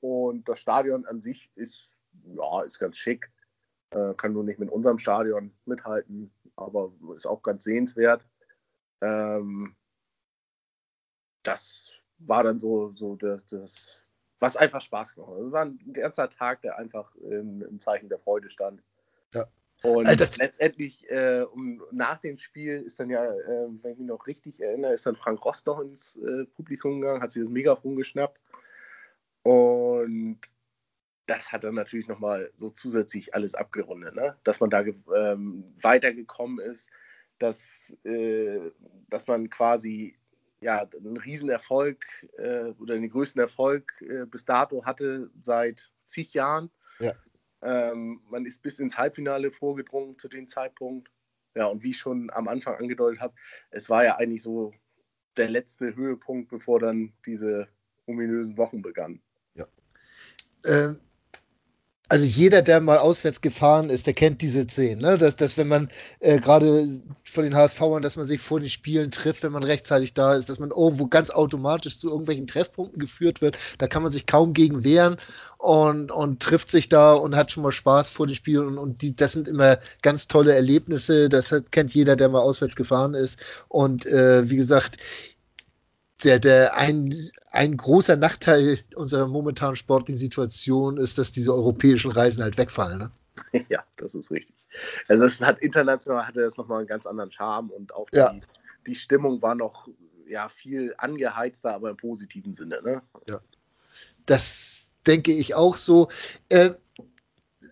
Und 0.00 0.48
das 0.48 0.58
Stadion 0.58 1.06
an 1.06 1.22
sich 1.22 1.50
ist, 1.54 1.98
ja, 2.24 2.62
ist 2.62 2.78
ganz 2.78 2.98
schick. 2.98 3.30
Äh, 3.90 4.14
kann 4.14 4.34
nur 4.34 4.44
nicht 4.44 4.58
mit 4.58 4.70
unserem 4.70 4.98
Stadion 4.98 5.52
mithalten, 5.64 6.32
aber 6.56 6.92
ist 7.16 7.26
auch 7.26 7.42
ganz 7.42 7.64
sehenswert. 7.64 8.26
Ähm, 9.00 9.74
das 11.42 11.90
war 12.18 12.44
dann 12.44 12.60
so, 12.60 12.92
so 12.94 13.16
das, 13.16 13.46
das, 13.46 14.12
was 14.38 14.56
einfach 14.56 14.80
Spaß 14.80 15.14
gemacht 15.14 15.32
hat. 15.32 15.38
Es 15.38 15.52
war 15.52 15.64
ein 15.64 15.78
ganzer 15.92 16.28
Tag, 16.28 16.62
der 16.62 16.78
einfach 16.78 17.14
im, 17.16 17.62
im 17.62 17.80
Zeichen 17.80 18.08
der 18.08 18.18
Freude 18.18 18.48
stand. 18.48 18.82
Ja. 19.32 19.46
Und 19.82 20.06
Alter. 20.06 20.28
letztendlich, 20.36 21.08
äh, 21.10 21.42
um, 21.42 21.82
nach 21.90 22.18
dem 22.18 22.36
Spiel 22.36 22.82
ist 22.82 23.00
dann 23.00 23.08
ja, 23.08 23.24
äh, 23.24 23.68
wenn 23.82 23.92
ich 23.92 23.98
mich 23.98 24.08
noch 24.08 24.26
richtig 24.26 24.60
erinnere, 24.60 24.92
ist 24.92 25.06
dann 25.06 25.16
Frank 25.16 25.42
Rost 25.44 25.66
noch 25.66 25.80
ins 25.80 26.16
äh, 26.16 26.44
Publikum 26.54 27.00
gegangen, 27.00 27.22
hat 27.22 27.30
sich 27.30 27.42
das 27.42 27.50
Megafon 27.50 27.96
geschnappt. 27.96 28.38
Und 29.42 30.40
das 31.26 31.50
hat 31.50 31.64
dann 31.64 31.76
natürlich 31.76 32.08
nochmal 32.08 32.50
so 32.56 32.70
zusätzlich 32.70 33.34
alles 33.34 33.54
abgerundet, 33.54 34.14
ne? 34.16 34.36
dass 34.44 34.60
man 34.60 34.68
da 34.68 34.82
ähm, 34.82 35.72
weitergekommen 35.80 36.58
ist, 36.58 36.90
dass, 37.40 37.96
äh, 38.04 38.70
dass 39.08 39.26
man 39.26 39.50
quasi 39.50 40.16
ja, 40.60 40.86
einen 40.96 41.16
Riesenerfolg 41.16 42.04
äh, 42.36 42.72
oder 42.78 42.94
den 42.94 43.08
größten 43.08 43.40
Erfolg 43.40 43.92
äh, 44.02 44.26
bis 44.26 44.44
dato 44.44 44.84
hatte 44.84 45.30
seit 45.40 45.90
zig 46.06 46.34
Jahren. 46.34 46.70
Ja. 46.98 47.12
Ähm, 47.62 48.20
man 48.28 48.46
ist 48.46 48.62
bis 48.62 48.78
ins 48.78 48.96
Halbfinale 48.96 49.50
vorgedrungen 49.50 50.18
zu 50.18 50.28
dem 50.28 50.46
Zeitpunkt. 50.46 51.10
Ja, 51.54 51.66
und 51.66 51.82
wie 51.82 51.90
ich 51.90 51.98
schon 51.98 52.30
am 52.30 52.46
Anfang 52.46 52.76
angedeutet 52.76 53.20
habe, 53.20 53.34
es 53.70 53.90
war 53.90 54.04
ja 54.04 54.16
eigentlich 54.16 54.42
so 54.42 54.72
der 55.36 55.48
letzte 55.48 55.96
Höhepunkt, 55.96 56.50
bevor 56.50 56.78
dann 56.78 57.12
diese 57.26 57.68
ominösen 58.06 58.56
Wochen 58.56 58.82
begannen. 58.82 59.22
Ja. 59.54 59.66
Ähm, 60.66 61.00
also 62.10 62.24
jeder, 62.24 62.60
der 62.60 62.80
mal 62.80 62.98
auswärts 62.98 63.40
gefahren 63.40 63.88
ist, 63.88 64.06
der 64.06 64.14
kennt 64.14 64.42
diese 64.42 64.64
Szenen. 64.64 65.00
Ne? 65.00 65.16
Dass, 65.16 65.36
dass 65.36 65.56
wenn 65.56 65.68
man 65.68 65.88
äh, 66.18 66.40
gerade 66.40 66.88
von 67.22 67.44
den 67.44 67.54
HSVern, 67.54 68.02
dass 68.02 68.16
man 68.16 68.26
sich 68.26 68.40
vor 68.40 68.58
den 68.58 68.68
Spielen 68.68 69.12
trifft, 69.12 69.44
wenn 69.44 69.52
man 69.52 69.62
rechtzeitig 69.62 70.12
da 70.12 70.34
ist, 70.34 70.48
dass 70.48 70.58
man 70.58 70.70
irgendwo 70.70 71.06
ganz 71.06 71.30
automatisch 71.30 72.00
zu 72.00 72.08
irgendwelchen 72.08 72.48
Treffpunkten 72.48 72.98
geführt 72.98 73.40
wird, 73.40 73.58
da 73.78 73.86
kann 73.86 74.02
man 74.02 74.10
sich 74.10 74.26
kaum 74.26 74.54
gegen 74.54 74.82
wehren 74.82 75.18
und, 75.58 76.10
und 76.10 76.42
trifft 76.42 76.72
sich 76.72 76.88
da 76.88 77.12
und 77.12 77.36
hat 77.36 77.52
schon 77.52 77.62
mal 77.62 77.70
Spaß 77.70 78.10
vor 78.10 78.26
den 78.26 78.34
Spielen 78.34 78.66
und, 78.66 78.78
und 78.78 79.02
die, 79.02 79.14
das 79.14 79.32
sind 79.32 79.46
immer 79.46 79.78
ganz 80.02 80.26
tolle 80.26 80.52
Erlebnisse. 80.52 81.28
Das 81.28 81.52
hat, 81.52 81.70
kennt 81.70 81.94
jeder, 81.94 82.16
der 82.16 82.28
mal 82.28 82.40
auswärts 82.40 82.74
gefahren 82.74 83.14
ist. 83.14 83.38
Und 83.68 84.04
äh, 84.06 84.50
wie 84.50 84.56
gesagt, 84.56 84.96
der, 86.24 86.38
der 86.38 86.76
ein, 86.76 87.14
ein 87.52 87.76
großer 87.76 88.16
Nachteil 88.16 88.78
unserer 88.94 89.26
momentanen 89.26 89.76
sportlichen 89.76 90.18
Situation 90.18 90.96
ist, 90.96 91.18
dass 91.18 91.32
diese 91.32 91.52
europäischen 91.52 92.10
Reisen 92.10 92.42
halt 92.42 92.58
wegfallen. 92.58 92.98
Ne? 92.98 93.10
Ja, 93.68 93.82
das 93.96 94.14
ist 94.14 94.30
richtig. 94.30 94.54
Also 95.08 95.24
es 95.24 95.40
hat 95.40 95.58
international 95.60 96.26
hatte 96.26 96.42
es 96.42 96.56
nochmal 96.56 96.78
einen 96.78 96.86
ganz 96.86 97.06
anderen 97.06 97.30
Charme 97.32 97.70
und 97.70 97.94
auch 97.94 98.08
die, 98.10 98.18
ja. 98.18 98.32
die 98.86 98.94
Stimmung 98.94 99.42
war 99.42 99.54
noch 99.54 99.88
ja, 100.28 100.48
viel 100.48 100.94
angeheizter, 100.98 101.74
aber 101.74 101.90
im 101.90 101.96
positiven 101.96 102.54
Sinne. 102.54 102.80
Ne? 102.82 103.02
Ja. 103.28 103.40
Das 104.26 104.90
denke 105.06 105.32
ich 105.32 105.54
auch 105.54 105.76
so. 105.76 106.08
Äh, 106.48 106.70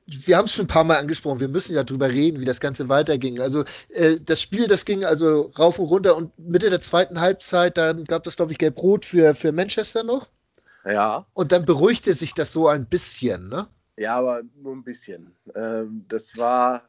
wir 0.08 0.38
haben 0.38 0.46
es 0.46 0.54
schon 0.54 0.64
ein 0.64 0.68
paar 0.68 0.84
Mal 0.84 0.96
angesprochen, 0.96 1.40
wir 1.40 1.48
müssen 1.48 1.74
ja 1.74 1.84
drüber 1.84 2.08
reden, 2.08 2.40
wie 2.40 2.46
das 2.46 2.60
Ganze 2.60 2.88
weiterging. 2.88 3.40
Also 3.40 3.64
äh, 3.90 4.16
das 4.24 4.40
Spiel, 4.40 4.66
das 4.66 4.84
ging 4.84 5.04
also 5.04 5.52
rauf 5.58 5.78
und 5.78 5.86
runter 5.86 6.16
und 6.16 6.36
Mitte 6.38 6.70
der 6.70 6.80
zweiten 6.80 7.20
Halbzeit, 7.20 7.76
dann 7.76 8.04
gab 8.04 8.26
es, 8.26 8.36
glaube 8.36 8.52
ich, 8.52 8.58
Gelb-Rot 8.58 9.04
für, 9.04 9.34
für 9.34 9.52
Manchester 9.52 10.02
noch. 10.02 10.28
Ja. 10.84 11.26
Und 11.34 11.52
dann 11.52 11.66
beruhigte 11.66 12.14
sich 12.14 12.32
das 12.32 12.52
so 12.52 12.68
ein 12.68 12.86
bisschen, 12.86 13.48
ne? 13.48 13.68
Ja, 13.96 14.16
aber 14.16 14.42
nur 14.56 14.74
ein 14.76 14.84
bisschen. 14.84 15.34
Ähm, 15.54 16.06
das 16.08 16.36
war, 16.38 16.88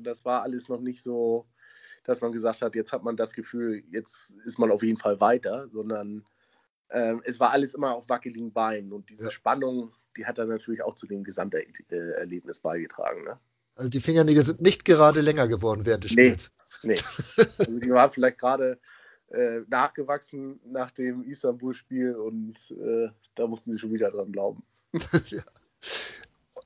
das 0.00 0.24
war 0.24 0.42
alles 0.42 0.68
noch 0.68 0.80
nicht 0.80 1.02
so, 1.02 1.46
dass 2.02 2.20
man 2.20 2.32
gesagt 2.32 2.62
hat, 2.62 2.74
jetzt 2.74 2.92
hat 2.92 3.04
man 3.04 3.16
das 3.16 3.32
Gefühl, 3.32 3.84
jetzt 3.92 4.34
ist 4.44 4.58
man 4.58 4.72
auf 4.72 4.82
jeden 4.82 4.98
Fall 4.98 5.20
weiter, 5.20 5.68
sondern 5.68 6.24
ähm, 6.90 7.22
es 7.24 7.38
war 7.38 7.50
alles 7.50 7.74
immer 7.74 7.94
auf 7.94 8.08
wackeligen 8.08 8.52
Beinen 8.52 8.92
und 8.92 9.08
diese. 9.10 9.30
Spannung 9.30 9.92
die 10.16 10.26
hat 10.26 10.38
dann 10.38 10.48
natürlich 10.48 10.82
auch 10.82 10.94
zu 10.94 11.06
dem 11.06 11.24
Gesamterlebnis 11.24 12.60
beigetragen. 12.60 13.24
Ne? 13.24 13.38
Also 13.76 13.90
die 13.90 14.00
Fingernägel 14.00 14.42
sind 14.42 14.60
nicht 14.60 14.84
gerade 14.84 15.20
länger 15.20 15.48
geworden 15.48 15.84
während 15.84 16.04
des 16.04 16.12
Spiels. 16.12 16.50
Nee, 16.82 16.94
nee. 16.94 17.44
Also 17.58 17.78
die 17.78 17.90
waren 17.90 18.10
vielleicht 18.10 18.38
gerade 18.38 18.78
äh, 19.30 19.60
nachgewachsen 19.68 20.60
nach 20.64 20.90
dem 20.90 21.22
Istanbul-Spiel 21.24 22.14
und 22.16 22.70
äh, 22.70 23.08
da 23.34 23.46
mussten 23.46 23.72
sie 23.72 23.78
schon 23.78 23.92
wieder 23.92 24.10
dran 24.10 24.32
glauben. 24.32 24.62
ja. 25.26 25.42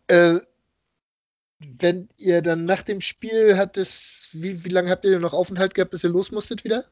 äh, 0.09 0.40
wenn 1.59 2.09
ihr 2.16 2.42
dann 2.42 2.64
nach 2.64 2.83
dem 2.83 3.00
Spiel 3.00 3.57
hattet, 3.57 3.88
wie, 4.33 4.64
wie 4.64 4.69
lange 4.69 4.90
habt 4.90 5.04
ihr 5.04 5.11
denn 5.11 5.21
noch 5.21 5.35
Aufenthalt 5.35 5.75
gehabt, 5.75 5.90
bis 5.90 6.04
ihr 6.04 6.11
los 6.11 6.30
musstet 6.30 6.64
wieder? 6.64 6.85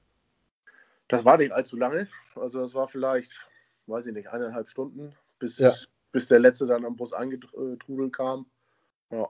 Das 1.08 1.24
war 1.24 1.38
nicht 1.38 1.52
allzu 1.52 1.76
lange. 1.76 2.08
Also 2.34 2.60
das 2.60 2.74
war 2.74 2.86
vielleicht, 2.86 3.40
weiß 3.86 4.06
ich 4.06 4.12
nicht, 4.12 4.28
eineinhalb 4.28 4.68
Stunden, 4.68 5.14
bis, 5.38 5.58
Ja. 5.58 5.74
Bis 6.12 6.28
der 6.28 6.38
letzte 6.38 6.66
dann 6.66 6.84
am 6.84 6.96
Bus 6.96 7.12
angetrudelt 7.12 8.12
kam. 8.12 8.46
Ja. 9.10 9.26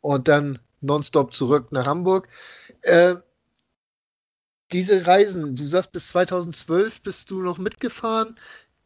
und 0.00 0.26
dann 0.26 0.58
nonstop 0.80 1.34
zurück 1.34 1.70
nach 1.70 1.86
Hamburg. 1.86 2.28
Äh, 2.82 3.16
diese 4.72 5.06
Reisen, 5.06 5.54
du 5.54 5.64
sagst, 5.64 5.92
bis 5.92 6.08
2012 6.08 7.02
bist 7.02 7.30
du 7.30 7.42
noch 7.42 7.58
mitgefahren, 7.58 8.36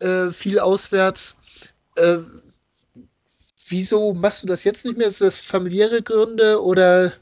äh, 0.01 0.31
viel 0.31 0.59
auswärts. 0.59 1.37
Äh, 1.97 2.19
wieso 3.69 4.15
machst 4.15 4.43
du 4.43 4.47
das 4.47 4.65
jetzt 4.65 4.85
nicht 4.85 4.99
mehr? 4.99 5.09
Ist 5.09 5.21
das 5.21 5.39
familiäre 5.39 6.03
Gründe 6.03 6.63
oder 6.63 7.13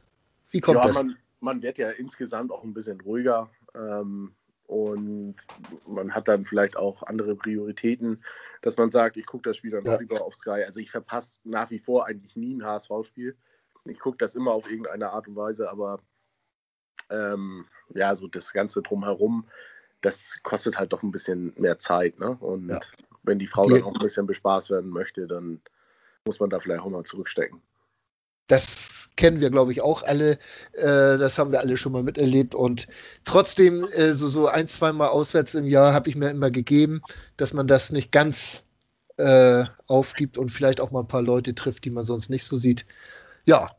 wie 0.50 0.60
kommt 0.60 0.78
ja, 0.78 0.86
das? 0.86 0.94
Man, 0.94 1.16
man 1.40 1.62
wird 1.62 1.78
ja 1.78 1.90
insgesamt 1.90 2.50
auch 2.50 2.64
ein 2.64 2.75
bisschen 2.75 3.00
ruhiger 3.00 3.48
ähm, 3.75 4.34
und 4.66 5.36
man 5.86 6.14
hat 6.14 6.28
dann 6.28 6.44
vielleicht 6.44 6.76
auch 6.76 7.02
andere 7.04 7.36
Prioritäten, 7.36 8.22
dass 8.66 8.76
man 8.76 8.90
sagt, 8.90 9.16
ich 9.16 9.26
gucke 9.26 9.44
das 9.49 9.58
Spiel 9.58 9.70
dann 9.70 9.85
Ja. 9.85 9.96
lieber 9.96 10.23
auf 10.23 10.35
Sky. 10.35 10.64
Also 10.66 10.80
ich 10.80 10.90
verpasse 10.90 11.38
nach 11.44 11.70
wie 11.70 11.78
vor 11.78 12.04
eigentlich 12.04 12.35
nie 12.35 12.52
ein 12.56 12.64
HSV-Spiel. 12.64 13.37
Ich 13.85 14.00
gucke 14.00 14.18
das 14.18 14.35
immer 14.35 14.50
auf 14.50 14.68
irgendeine 14.68 15.11
Art 15.11 15.28
und 15.28 15.37
Weise, 15.37 15.70
aber 15.70 16.00
ähm, 17.08 17.68
ja, 17.94 18.12
so 18.16 18.26
das 18.26 18.52
Ganze 18.52 18.82
drumherum, 18.82 19.46
das 20.00 20.40
kostet 20.42 20.76
halt 20.80 20.92
doch 20.92 21.04
ein 21.04 21.12
bisschen 21.12 21.54
mehr 21.56 21.78
Zeit. 21.78 22.18
Ne? 22.18 22.37
Und 22.40 22.70
Ja. 22.70 22.80
wenn 23.23 23.38
die 23.38 23.46
Frau 23.46 23.68
dann 23.68 23.85
auch 23.85 23.94
ein 23.94 24.02
bisschen 24.02 24.26
bespaßt 24.26 24.70
werden 24.70 24.90
möchte, 24.90 25.28
dann 25.28 25.61
muss 26.25 26.40
man 26.40 26.50
da 26.50 26.58
vielleicht 26.58 26.82
auch 26.82 26.90
mal 26.90 27.04
zurückstecken. 27.04 27.62
Das 28.49 29.05
kennen 29.16 29.40
wir, 29.40 29.50
glaube 29.50 29.73
ich, 29.73 29.80
auch 29.82 30.02
alle. 30.02 30.32
Äh, 30.73 31.18
das 31.18 31.38
haben 31.38 31.52
wir 31.52 31.61
alle 31.61 31.76
schon 31.76 31.92
mal 31.92 32.02
miterlebt. 32.02 32.54
Und 32.54 32.87
trotzdem, 33.25 33.85
äh, 33.92 34.12
so, 34.12 34.28
so 34.28 34.49
ein, 34.49 34.68
zweimal 34.68 35.08
auswärts 35.08 35.54
im 35.54 35.66
Jahr 35.66 35.92
habe 35.94 36.08
ich 36.11 36.16
mir 36.16 36.30
immer 36.30 36.50
gegeben, 36.50 37.02
dass 37.37 37.52
man 37.52 37.66
das 37.66 37.90
nicht 37.92 38.12
ganz 38.12 38.62
äh, 39.18 39.64
aufgibt 39.87 40.38
und 40.38 40.50
vielleicht 40.50 40.80
auch 40.80 40.90
mal 40.90 41.00
ein 41.00 41.08
paar 41.08 41.23
Leute 41.23 41.54
trifft, 41.54 41.85
die 41.85 41.90
man 41.90 42.04
sonst 42.04 42.30
nicht 42.30 42.44
so 42.44 42.56
sieht. 42.56 42.87
Ja, 43.46 43.70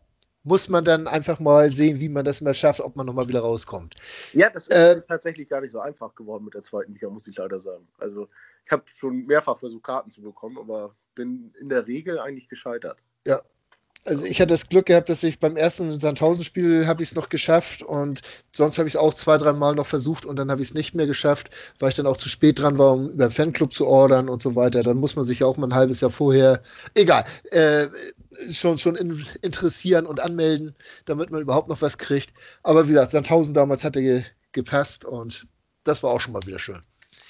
muss 0.43 0.69
man 0.69 0.85
dann 0.85 1.07
einfach 1.07 1.39
mal 1.39 1.71
sehen, 1.71 1.99
wie 1.99 2.09
man 2.09 2.25
das 2.25 2.41
mal 2.41 2.53
schafft, 2.53 2.81
ob 2.81 2.95
man 2.95 3.05
nochmal 3.07 3.27
wieder 3.27 3.41
rauskommt. 3.41 3.95
Ja, 4.31 4.49
das 4.49 4.67
ist 4.67 4.75
Äh, 4.75 5.01
tatsächlich 5.07 5.47
gar 5.49 5.61
nicht 5.61 5.71
so 5.71 5.79
einfach 5.79 6.13
geworden 6.15 6.45
mit 6.45 6.53
der 6.53 6.63
zweiten 6.63 6.93
Liga, 6.93 7.09
muss 7.09 7.27
ich 7.27 7.37
leider 7.37 7.59
sagen. 7.59 7.87
Also 7.97 8.29
ich 8.65 8.71
habe 8.71 8.83
schon 8.87 9.25
mehrfach 9.25 9.57
versucht, 9.57 9.83
Karten 9.83 10.11
zu 10.11 10.21
bekommen, 10.21 10.57
aber 10.57 10.95
bin 11.15 11.53
in 11.59 11.69
der 11.69 11.87
Regel 11.87 12.19
eigentlich 12.19 12.49
gescheitert. 12.49 12.99
Also 14.05 14.25
ich 14.25 14.39
hatte 14.39 14.53
das 14.53 14.69
Glück 14.69 14.85
gehabt, 14.85 15.09
dass 15.09 15.23
ich 15.23 15.39
beim 15.39 15.57
ersten 15.57 15.97
Sandhausen-Spiel 15.97 16.87
habe 16.87 17.03
ich 17.03 17.09
es 17.09 17.15
noch 17.15 17.29
geschafft 17.29 17.83
und 17.83 18.21
sonst 18.53 18.77
habe 18.77 18.87
ich 18.87 18.95
es 18.95 18.99
auch 18.99 19.13
zwei, 19.13 19.37
drei 19.37 19.53
Mal 19.53 19.75
noch 19.75 19.87
versucht 19.87 20.25
und 20.25 20.37
dann 20.37 20.49
habe 20.49 20.61
ich 20.61 20.69
es 20.69 20.73
nicht 20.73 20.95
mehr 20.95 21.07
geschafft, 21.07 21.49
weil 21.79 21.89
ich 21.89 21.95
dann 21.95 22.07
auch 22.07 22.17
zu 22.17 22.29
spät 22.29 22.59
dran 22.59 22.77
war, 22.77 22.93
um 22.93 23.09
über 23.09 23.27
den 23.27 23.31
Fanclub 23.31 23.73
zu 23.73 23.85
ordern 23.85 24.29
und 24.29 24.41
so 24.41 24.55
weiter. 24.55 24.83
Dann 24.83 24.97
muss 24.97 25.15
man 25.15 25.25
sich 25.25 25.39
ja 25.39 25.47
auch 25.47 25.57
mal 25.57 25.67
ein 25.67 25.75
halbes 25.75 26.01
Jahr 26.01 26.11
vorher, 26.11 26.61
egal, 26.93 27.25
äh, 27.51 27.87
schon, 28.49 28.77
schon 28.77 28.95
in, 28.95 29.25
interessieren 29.41 30.05
und 30.05 30.19
anmelden, 30.19 30.75
damit 31.05 31.29
man 31.29 31.41
überhaupt 31.41 31.67
noch 31.67 31.81
was 31.81 31.97
kriegt. 31.97 32.33
Aber 32.63 32.85
wie 32.85 32.93
gesagt, 32.93 33.11
Sandhausen 33.11 33.53
damals 33.53 33.83
hatte 33.83 34.01
ge, 34.01 34.23
gepasst 34.53 35.05
und 35.05 35.47
das 35.83 36.03
war 36.03 36.11
auch 36.11 36.21
schon 36.21 36.33
mal 36.33 36.45
wieder 36.45 36.59
schön. 36.59 36.81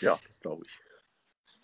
Ja, 0.01 0.19
das 0.27 0.39
glaube 0.39 0.63
ich. 0.65 0.86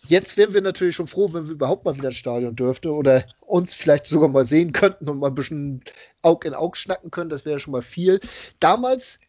Jetzt 0.06 0.36
wären 0.36 0.54
wir 0.54 0.62
natürlich 0.62 0.96
schon 0.96 1.08
froh, 1.08 1.32
wenn 1.34 1.46
wir 1.46 1.54
überhaupt 1.54 1.86
mal 1.86 1.96
wieder 1.96 2.10
ins 2.10 2.18
Stadion 2.18 2.56
dürften 2.56 2.90
oder 2.90 3.24
uns 3.40 3.74
vielleicht 3.74 4.06
sogar 4.06 4.28
mal 4.28 4.46
sehen 4.46 4.74
könnten 4.74 5.08
und 5.08 5.20
mal 5.20 5.28
ein 5.28 5.36
bisschen 5.36 5.82
Aug 6.22 6.46
in 6.46 6.54
Aug 6.54 6.76
schnacken 6.76 7.10
können. 7.10 7.30
Das 7.30 7.46
wäre 7.46 7.60
schon 7.60 7.72
mal 7.72 7.82
viel. 7.82 8.20
Damals 8.60 9.20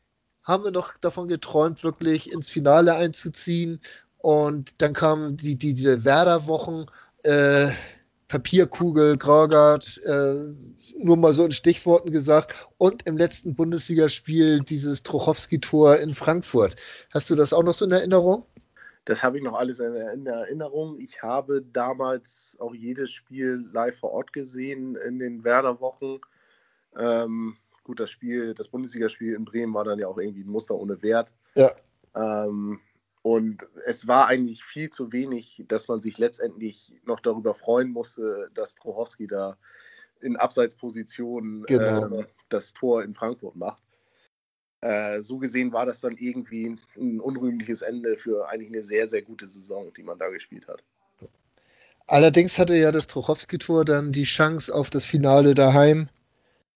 haben 0.43 0.65
wir 0.65 0.73
noch 0.73 0.97
davon 0.99 1.29
geträumt, 1.29 1.85
wirklich 1.85 2.33
ins 2.33 2.51
Finale 2.51 2.95
einzuziehen. 2.95 3.81
Und 4.19 4.81
dann 4.83 4.95
kamen 4.95 5.37
die, 5.37 5.57
die, 5.57 5.75
diese 5.75 6.05
Werder-Wochen, 6.05 6.87
äh, 7.23 7.69
Papierkugel, 8.29 9.17
Graugard, 9.17 10.01
äh, 10.07 10.35
nur 10.99 11.17
mal 11.17 11.35
so 11.35 11.45
in 11.45 11.53
Stichworten 11.53 12.11
gesagt. 12.11 12.67
Und 12.79 13.07
im 13.07 13.17
letzten 13.17 13.55
Bundesligaspiel 13.55 14.61
dieses 14.61 15.03
Trochowski-Tor 15.05 15.99
in 15.99 16.15
Frankfurt. 16.15 16.75
Hast 17.11 17.31
du 17.31 17.37
das 17.37 17.53
auch 17.53 17.63
noch 17.63 17.75
so 17.75 17.85
in 17.85 17.93
Erinnerung? 17.93 18.45
Das 19.05 19.23
habe 19.23 19.37
ich 19.39 19.45
noch 19.45 19.55
alles 19.55 19.79
in, 19.81 19.95
in 19.95 20.27
Erinnerung. 20.27 20.99
Ich 20.99 21.23
habe 21.23 21.63
damals 21.63 22.57
auch 22.61 22.75
jedes 22.75 23.11
Spiel 23.11 23.69
live 23.73 23.99
vor 23.99 24.13
Ort 24.13 24.33
gesehen 24.33 24.97
in 24.97 25.19
den 25.19 25.45
Werder-Wochen. 25.45 26.21
Ähm, 26.97 27.57
gut, 27.83 28.01
das 28.01 28.11
Spiel, 28.11 28.55
das 28.55 28.69
Bundesligaspiel 28.69 29.35
in 29.35 29.45
Bremen 29.45 29.75
war 29.75 29.85
dann 29.85 29.99
ja 29.99 30.09
auch 30.09 30.19
irgendwie 30.19 30.43
ein 30.43 30.51
Muster 30.51 30.75
ohne 30.75 31.03
Wert. 31.03 31.33
Ja. 31.55 31.71
Ähm, 32.15 32.81
und 33.23 33.67
es 33.87 34.07
war 34.07 34.27
eigentlich 34.27 34.63
viel 34.63 34.91
zu 34.91 35.13
wenig, 35.13 35.65
dass 35.69 35.89
man 35.89 36.01
sich 36.01 36.19
letztendlich 36.19 36.95
noch 37.05 37.21
darüber 37.21 37.55
freuen 37.55 37.91
musste, 37.91 38.51
dass 38.55 38.75
Trochowski 38.75 39.27
da 39.27 39.57
in 40.21 40.37
Abseitsposition 40.37 41.65
Genau. 41.67 42.21
ähm, 42.21 42.27
das 42.49 42.73
Tor 42.73 43.03
in 43.03 43.15
Frankfurt 43.15 43.57
macht. 43.57 43.83
Äh, 44.85 45.23
so 45.23 45.39
gesehen 45.39 45.73
war 45.73 45.87
das 45.87 46.03
dann 46.03 46.15
irgendwie 46.19 46.77
ein, 46.99 47.19
unrühmliches 47.19 47.81
Ende 47.81 48.19
für 48.19 48.47
eigentlich 48.51 48.71
eine 48.71 48.83
sehr, 48.83 49.09
sehr 49.09 49.23
gute 49.23 49.49
Saison, 49.49 49.91
die 49.97 50.03
man 50.03 50.19
da 50.19 50.29
gespielt 50.29 50.69
hat. 50.69 50.83
Allerdings 52.07 52.59
hatte 52.59 52.77
ja 52.77 52.93
das 52.93 53.07
Trochowski-Tor 53.07 53.87
dann 53.87 54.13
die 54.13 54.25
Chance 54.25 54.75
auf 54.75 54.91
das 54.91 55.07
Finale 55.07 55.55
daheim 55.55 56.11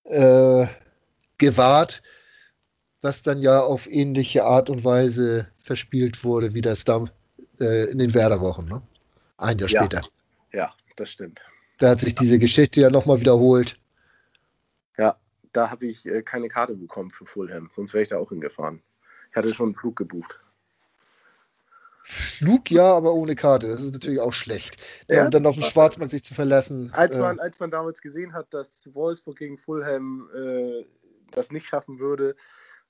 äh, 0.04 0.66
gewahrt, 1.36 2.02
was 3.02 3.20
dann 3.20 3.42
ja 3.42 3.60
auf 3.60 3.86
ähnliche 3.86 4.42
Art 4.42 4.70
und 4.70 4.84
Weise 4.84 5.48
verspielt 5.58 6.24
wurde, 6.24 6.54
wie 6.54 6.62
das 6.62 6.84
dann 6.84 7.10
äh, 7.60 7.90
in 7.90 7.98
den 7.98 8.14
Werderwochen, 8.14 8.68
ne? 8.68 8.80
Ein 9.36 9.58
Jahr 9.58 9.68
Ja. 9.68 9.82
später. 9.82 10.00
Ja, 10.54 10.74
das 10.96 11.10
stimmt. 11.10 11.40
Da 11.76 11.90
hat 11.90 12.00
sich 12.00 12.14
diese 12.14 12.38
Geschichte 12.38 12.80
ja 12.80 12.88
nochmal 12.88 13.20
wiederholt. 13.20 13.78
Da 15.52 15.70
habe 15.70 15.86
ich 15.86 16.06
äh, 16.06 16.22
keine 16.22 16.48
Karte 16.48 16.74
bekommen 16.74 17.10
für 17.10 17.26
Fulham, 17.26 17.70
sonst 17.74 17.94
wäre 17.94 18.02
ich 18.02 18.08
da 18.08 18.18
auch 18.18 18.28
hingefahren. 18.30 18.82
Ich 19.30 19.36
hatte 19.36 19.52
schon 19.54 19.66
einen 19.68 19.74
Flug 19.74 19.96
gebucht. 19.96 20.40
Flug 22.02 22.70
ja, 22.70 22.94
aber 22.94 23.12
ohne 23.12 23.34
Karte. 23.34 23.68
Das 23.68 23.82
ist 23.82 23.92
natürlich 23.92 24.20
auch 24.20 24.32
schlecht. 24.32 24.80
Ja. 25.08 25.24
Und 25.24 25.34
dann 25.34 25.44
auf 25.44 25.56
den 25.56 25.64
Schwarzmarkt 25.64 26.10
sich 26.10 26.24
zu 26.24 26.32
verlassen. 26.32 26.90
Als 26.94 27.16
äh, 27.16 27.20
man, 27.20 27.38
als 27.38 27.60
man 27.60 27.70
damals 27.70 28.00
gesehen 28.00 28.32
hat, 28.32 28.52
dass 28.54 28.88
Wolfsburg 28.94 29.36
gegen 29.36 29.58
Fulham 29.58 30.30
äh, 30.34 30.86
das 31.32 31.52
nicht 31.52 31.66
schaffen 31.66 31.98
würde, 31.98 32.34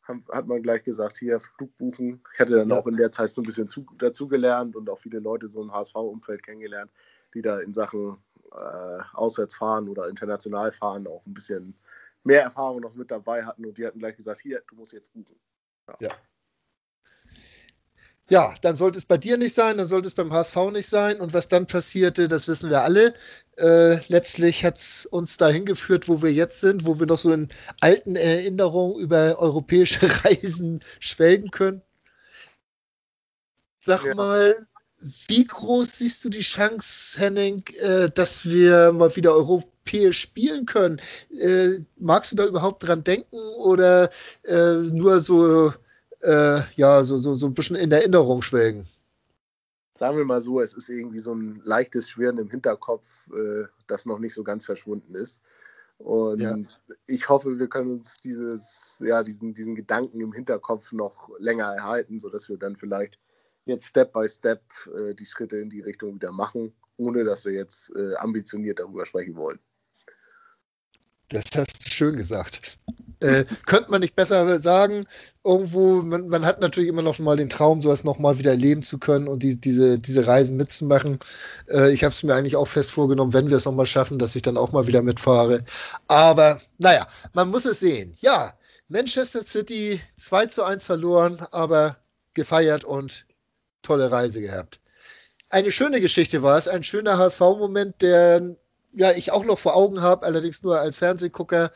haben- 0.03 0.25
hat 0.31 0.47
man 0.47 0.63
gleich 0.63 0.85
gesagt, 0.85 1.17
hier 1.19 1.41
Flug 1.41 1.77
buchen. 1.79 2.23
Ich 2.33 2.39
hatte 2.39 2.55
dann 2.55 2.69
Ja. 2.69 2.79
auch 2.79 2.87
in 2.87 2.97
der 2.97 3.11
Zeit 3.11 3.33
so 3.33 3.43
ein 3.43 3.45
bisschen 3.45 3.69
zu, 3.69 3.87
dazugelernt 3.99 4.77
und 4.77 4.89
auch 4.89 4.99
viele 5.01 5.19
Leute 5.19 5.49
so 5.49 5.63
im 5.63 5.73
HSV-Umfeld 5.73 6.45
kennengelernt, 6.45 6.93
die 7.35 7.43
da 7.43 7.59
in 7.59 7.75
Sachen 7.75 8.19
äh, 8.53 9.01
Auswärtsfahren 9.15 9.89
oder 9.89 10.09
international 10.09 10.71
fahren 10.73 11.07
auch 11.09 11.27
ein 11.27 11.35
bisschen 11.35 11.75
mehr 12.25 12.43
Erfahrung 12.43 12.81
noch 12.81 12.95
mit 12.95 13.11
dabei 13.11 13.45
hatten 13.45 13.65
und 13.65 13.79
die 13.79 13.87
hatten 13.87 13.99
gleich 13.99 14.17
gesagt, 14.17 14.41
hier, 14.41 14.63
du 14.69 14.77
musst 14.77 14.93
jetzt 14.93 15.13
buchen. 15.13 15.39
Ja, 18.31 18.55
dann 18.61 18.77
sollte 18.77 18.99
es 18.99 19.07
bei 19.07 19.17
dir 19.17 19.39
nicht 19.39 19.55
sein, 19.55 19.79
dann 19.79 19.87
sollte 19.87 20.07
es 20.07 20.15
beim 20.15 20.31
HSV 20.33 20.57
nicht 20.73 20.87
sein. 20.89 21.19
Und 21.19 21.33
was 21.33 21.49
dann 21.49 21.67
passierte, 21.67 22.29
das 22.29 22.47
wissen 22.47 22.69
wir 22.69 22.83
alle. 22.83 23.15
Äh, 23.57 23.97
letztlich 24.09 24.65
hat 24.65 24.79
es 24.79 25.07
uns 25.07 25.39
dahin 25.39 25.65
geführt, 25.65 26.09
wo 26.09 26.21
wir 26.21 26.31
jetzt 26.33 26.61
sind, 26.61 26.85
wo 26.85 26.99
wir 26.99 27.07
noch 27.07 27.19
so 27.19 27.33
in 27.33 27.49
alten 27.81 28.17
Erinnerungen 28.17 29.01
über 29.01 29.39
europäische 29.39 30.01
Reisen 30.25 30.85
schwelgen 31.01 31.51
können. 31.51 31.83
Sag 33.81 34.05
Ja. 34.05 34.15
mal, 34.15 34.67
wie 35.01 35.45
groß 35.45 35.99
siehst 35.99 36.25
du 36.25 36.29
die 36.29 36.41
Chance, 36.41 37.19
Henning, 37.19 37.63
äh, 37.81 38.11
dass 38.11 38.45
wir 38.45 38.93
mal 38.93 39.15
wieder 39.15 39.35
europäisch 39.35 40.21
spielen 40.21 40.67
können? 40.67 41.01
Äh, 41.31 41.79
magst 41.99 42.33
du 42.33 42.37
da 42.37 42.47
überhaupt 42.47 42.87
dran 42.87 43.05
denken 43.05 43.37
oder 43.57 44.11
äh, 44.45 44.75
nur 44.93 45.21
so 45.21 45.73
äh, 46.21 46.61
ja, 46.75 47.03
so, 47.03 47.19
so, 47.19 47.35
so 47.35 47.47
ein 47.47 47.55
bisschen 47.55 47.77
in 47.77 47.93
Erinnerung 47.93 48.43
schwelgen. 48.43 48.87
Sagen 49.95 50.17
wir 50.17 50.25
mal 50.25 50.41
so, 50.41 50.61
es 50.61 50.75
ist 50.75 50.89
irgendwie 50.89 51.19
so 51.19 51.35
ein 51.35 51.61
leichtes 51.65 52.09
Schwirren 52.09 52.39
im 52.39 52.51
Hinterkopf, 52.51 53.29
äh, 53.33 53.65
das 53.89 54.07
noch 54.07 54.19
nicht 54.19 54.35
so 54.35 54.45
ganz 54.45 54.65
verschwunden 54.65 55.15
ist. 55.15 55.41
Und 55.99 56.41
Ja. 56.41 56.57
ich 57.07 57.29
hoffe, 57.29 57.59
wir 57.59 57.69
können 57.69 57.91
uns 57.91 58.19
dieses, 58.19 59.03
ja, 59.05 59.25
diesen, 59.25 59.55
diesen 59.55 59.75
Gedanken 59.75 60.21
im 60.21 60.33
Hinterkopf 60.33 60.93
noch 60.93 61.29
länger 61.41 61.65
erhalten, 61.75 62.21
sodass 62.21 62.49
wir 62.49 62.57
dann 62.57 62.77
vielleicht 62.77 63.19
jetzt 63.69 63.87
Step 63.87 64.13
by 64.13 64.29
Step 64.29 64.63
äh, 64.97 65.15
die 65.15 65.27
Schritte 65.27 65.57
in 65.59 65.71
die 65.71 65.81
Richtung 65.81 66.15
wieder 66.15 66.33
machen, 66.33 66.73
ohne 66.97 67.25
dass 67.25 67.45
wir 67.45 67.53
jetzt 67.53 67.95
äh, 67.97 68.15
ambitioniert 68.17 68.81
darüber 68.81 69.07
sprechen 69.07 69.37
wollen. 69.37 69.59
Das 71.29 71.45
hast 71.55 71.87
du 71.87 71.91
schön 71.91 72.17
gesagt. 72.17 72.79
Äh, 73.21 73.45
könnte 73.67 73.91
man 73.91 74.01
nicht 74.01 74.15
besser 74.15 74.61
sagen. 74.61 75.05
Irgendwo, 75.45 76.03
man, 76.03 76.29
man, 76.29 76.47
hat 76.47 76.61
natürlich 76.61 76.89
immer 76.89 77.03
noch 77.03 77.19
mal 77.19 77.37
den 77.37 77.51
Traum, 77.51 77.83
sowas 77.83 78.05
noch 78.05 78.19
mal 78.19 78.39
wieder 78.39 78.53
erleben 78.53 78.83
zu 78.83 78.99
können 78.99 79.29
und 79.29 79.43
die, 79.43 79.61
diese, 79.61 79.99
diese 79.99 80.27
Reisen 80.27 80.57
mitzumachen. 80.57 81.19
Äh, 81.69 81.93
ich 81.93 82.05
habe 82.05 82.13
es 82.13 82.23
mir 82.23 82.35
eigentlich 82.35 82.57
auch 82.57 82.69
fest 82.69 82.93
vorgenommen, 82.93 83.33
wenn 83.33 83.51
wir 83.51 83.57
es 83.57 83.65
noch 83.65 83.75
mal 83.75 83.87
schaffen, 83.87 84.19
dass 84.19 84.37
ich 84.37 84.43
dann 84.43 84.57
auch 84.57 84.73
mal 84.73 84.87
wieder 84.87 85.03
mitfahre. 85.03 85.65
Aber 86.07 86.61
naja, 86.79 87.07
man 87.35 87.51
muss 87.51 87.65
es 87.65 87.81
sehen. 87.81 88.15
Ja, 88.21 88.55
Manchester 88.89 89.45
City 89.45 90.01
2 90.17 90.47
zu 90.47 90.65
1 90.65 90.85
verloren, 90.85 91.45
aber 91.51 91.97
gefeiert 92.35 92.85
und 92.85 93.27
tolle 93.83 94.11
Reise 94.11 94.41
gehabt. 94.41 94.81
Eine 95.51 95.73
schöne 95.73 96.01
Geschichte 96.01 96.43
war 96.43 96.59
es, 96.59 96.69
ein 96.69 96.83
schöner 96.83 97.17
HSV-Moment, 97.17 98.03
der 98.03 98.57
ja, 98.93 99.13
ich 99.13 99.33
auch 99.33 99.45
noch 99.45 99.59
vor 99.59 99.77
Augen 99.77 100.01
habe, 100.01 100.27
allerdings 100.27 100.63
nur 100.63 100.79
als 100.79 100.97
Fernsehgucker. 100.97 101.71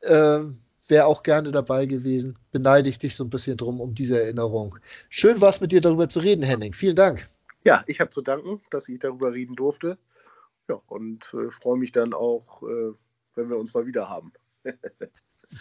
Äh, 0.00 0.40
Wäre 0.88 1.04
auch 1.04 1.22
gerne 1.22 1.52
dabei 1.52 1.84
gewesen. 1.84 2.38
Beneide 2.50 2.88
ich 2.88 2.98
dich 2.98 3.14
so 3.14 3.22
ein 3.22 3.28
bisschen 3.28 3.58
drum 3.58 3.78
um 3.78 3.94
diese 3.94 4.22
Erinnerung. 4.22 4.78
Schön 5.10 5.38
war 5.38 5.50
es 5.50 5.60
mit 5.60 5.70
dir 5.70 5.82
darüber 5.82 6.08
zu 6.08 6.20
reden, 6.20 6.42
Henning. 6.42 6.72
Vielen 6.72 6.96
Dank. 6.96 7.28
Ja, 7.62 7.84
ich 7.86 8.00
habe 8.00 8.10
zu 8.10 8.22
danken, 8.22 8.62
dass 8.70 8.88
ich 8.88 8.98
darüber 8.98 9.34
reden 9.34 9.54
durfte. 9.54 9.98
Ja, 10.66 10.80
und 10.86 11.34
äh, 11.34 11.50
freue 11.50 11.76
mich 11.76 11.92
dann 11.92 12.14
auch, 12.14 12.62
äh, 12.62 12.94
wenn 13.34 13.50
wir 13.50 13.58
uns 13.58 13.74
mal 13.74 13.84
wieder 13.84 14.08
haben. 14.08 14.32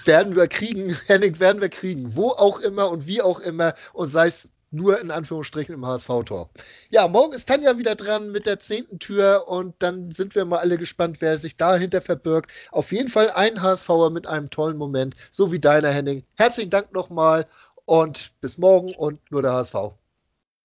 werden 0.05 0.35
wir 0.35 0.47
kriegen, 0.47 0.95
Henning, 1.07 1.37
werden 1.41 1.61
wir 1.61 1.69
kriegen. 1.69 2.15
Wo 2.15 2.29
auch 2.29 2.59
immer 2.59 2.89
und 2.89 3.05
wie 3.05 3.21
auch 3.21 3.41
immer. 3.41 3.73
Und 3.91 4.07
sei 4.07 4.27
es 4.27 4.49
nur 4.71 4.99
in 4.99 5.11
Anführungsstrichen 5.11 5.73
im 5.73 5.85
HSV-Tor. 5.85 6.49
Ja, 6.89 7.07
morgen 7.07 7.33
ist 7.33 7.47
Tanja 7.47 7.77
wieder 7.77 7.95
dran 7.95 8.31
mit 8.31 8.45
der 8.45 8.59
zehnten 8.59 8.99
Tür 8.99 9.45
und 9.47 9.75
dann 9.79 10.11
sind 10.11 10.35
wir 10.35 10.45
mal 10.45 10.59
alle 10.59 10.77
gespannt, 10.77 11.17
wer 11.19 11.37
sich 11.37 11.57
dahinter 11.57 12.01
verbirgt. 12.01 12.51
Auf 12.71 12.91
jeden 12.91 13.09
Fall 13.09 13.29
ein 13.31 13.61
HSVer 13.61 14.09
mit 14.09 14.27
einem 14.27 14.49
tollen 14.49 14.77
Moment, 14.77 15.15
so 15.31 15.51
wie 15.51 15.59
deiner, 15.59 15.89
Henning. 15.89 16.23
Herzlichen 16.35 16.69
Dank 16.69 16.93
nochmal 16.93 17.47
und 17.85 18.31
bis 18.41 18.57
morgen 18.57 18.93
und 18.95 19.19
nur 19.31 19.41
der 19.41 19.53
HSV. 19.53 19.75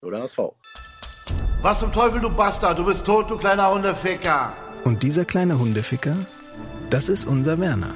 Nur 0.03 0.11
der 0.11 0.23
HSV. 0.23 0.39
Was 1.63 1.79
zum 1.79 1.93
Teufel, 1.93 2.21
du 2.21 2.29
Bastard? 2.29 2.79
Du 2.79 2.85
bist 2.85 3.05
tot, 3.07 3.31
du 3.31 3.37
kleiner 3.37 3.73
Hundeficker. 3.73 4.53
Und 4.85 5.03
dieser 5.05 5.25
kleine 5.25 5.59
Hundeficker, 5.59 6.17
das 6.91 7.09
ist 7.09 7.25
unser 7.25 7.61
Werner. 7.61 7.95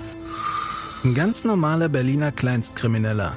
Ein 1.02 1.14
ganz 1.14 1.44
normaler 1.44 1.88
Berliner 1.88 2.30
Kleinstkrimineller 2.30 3.36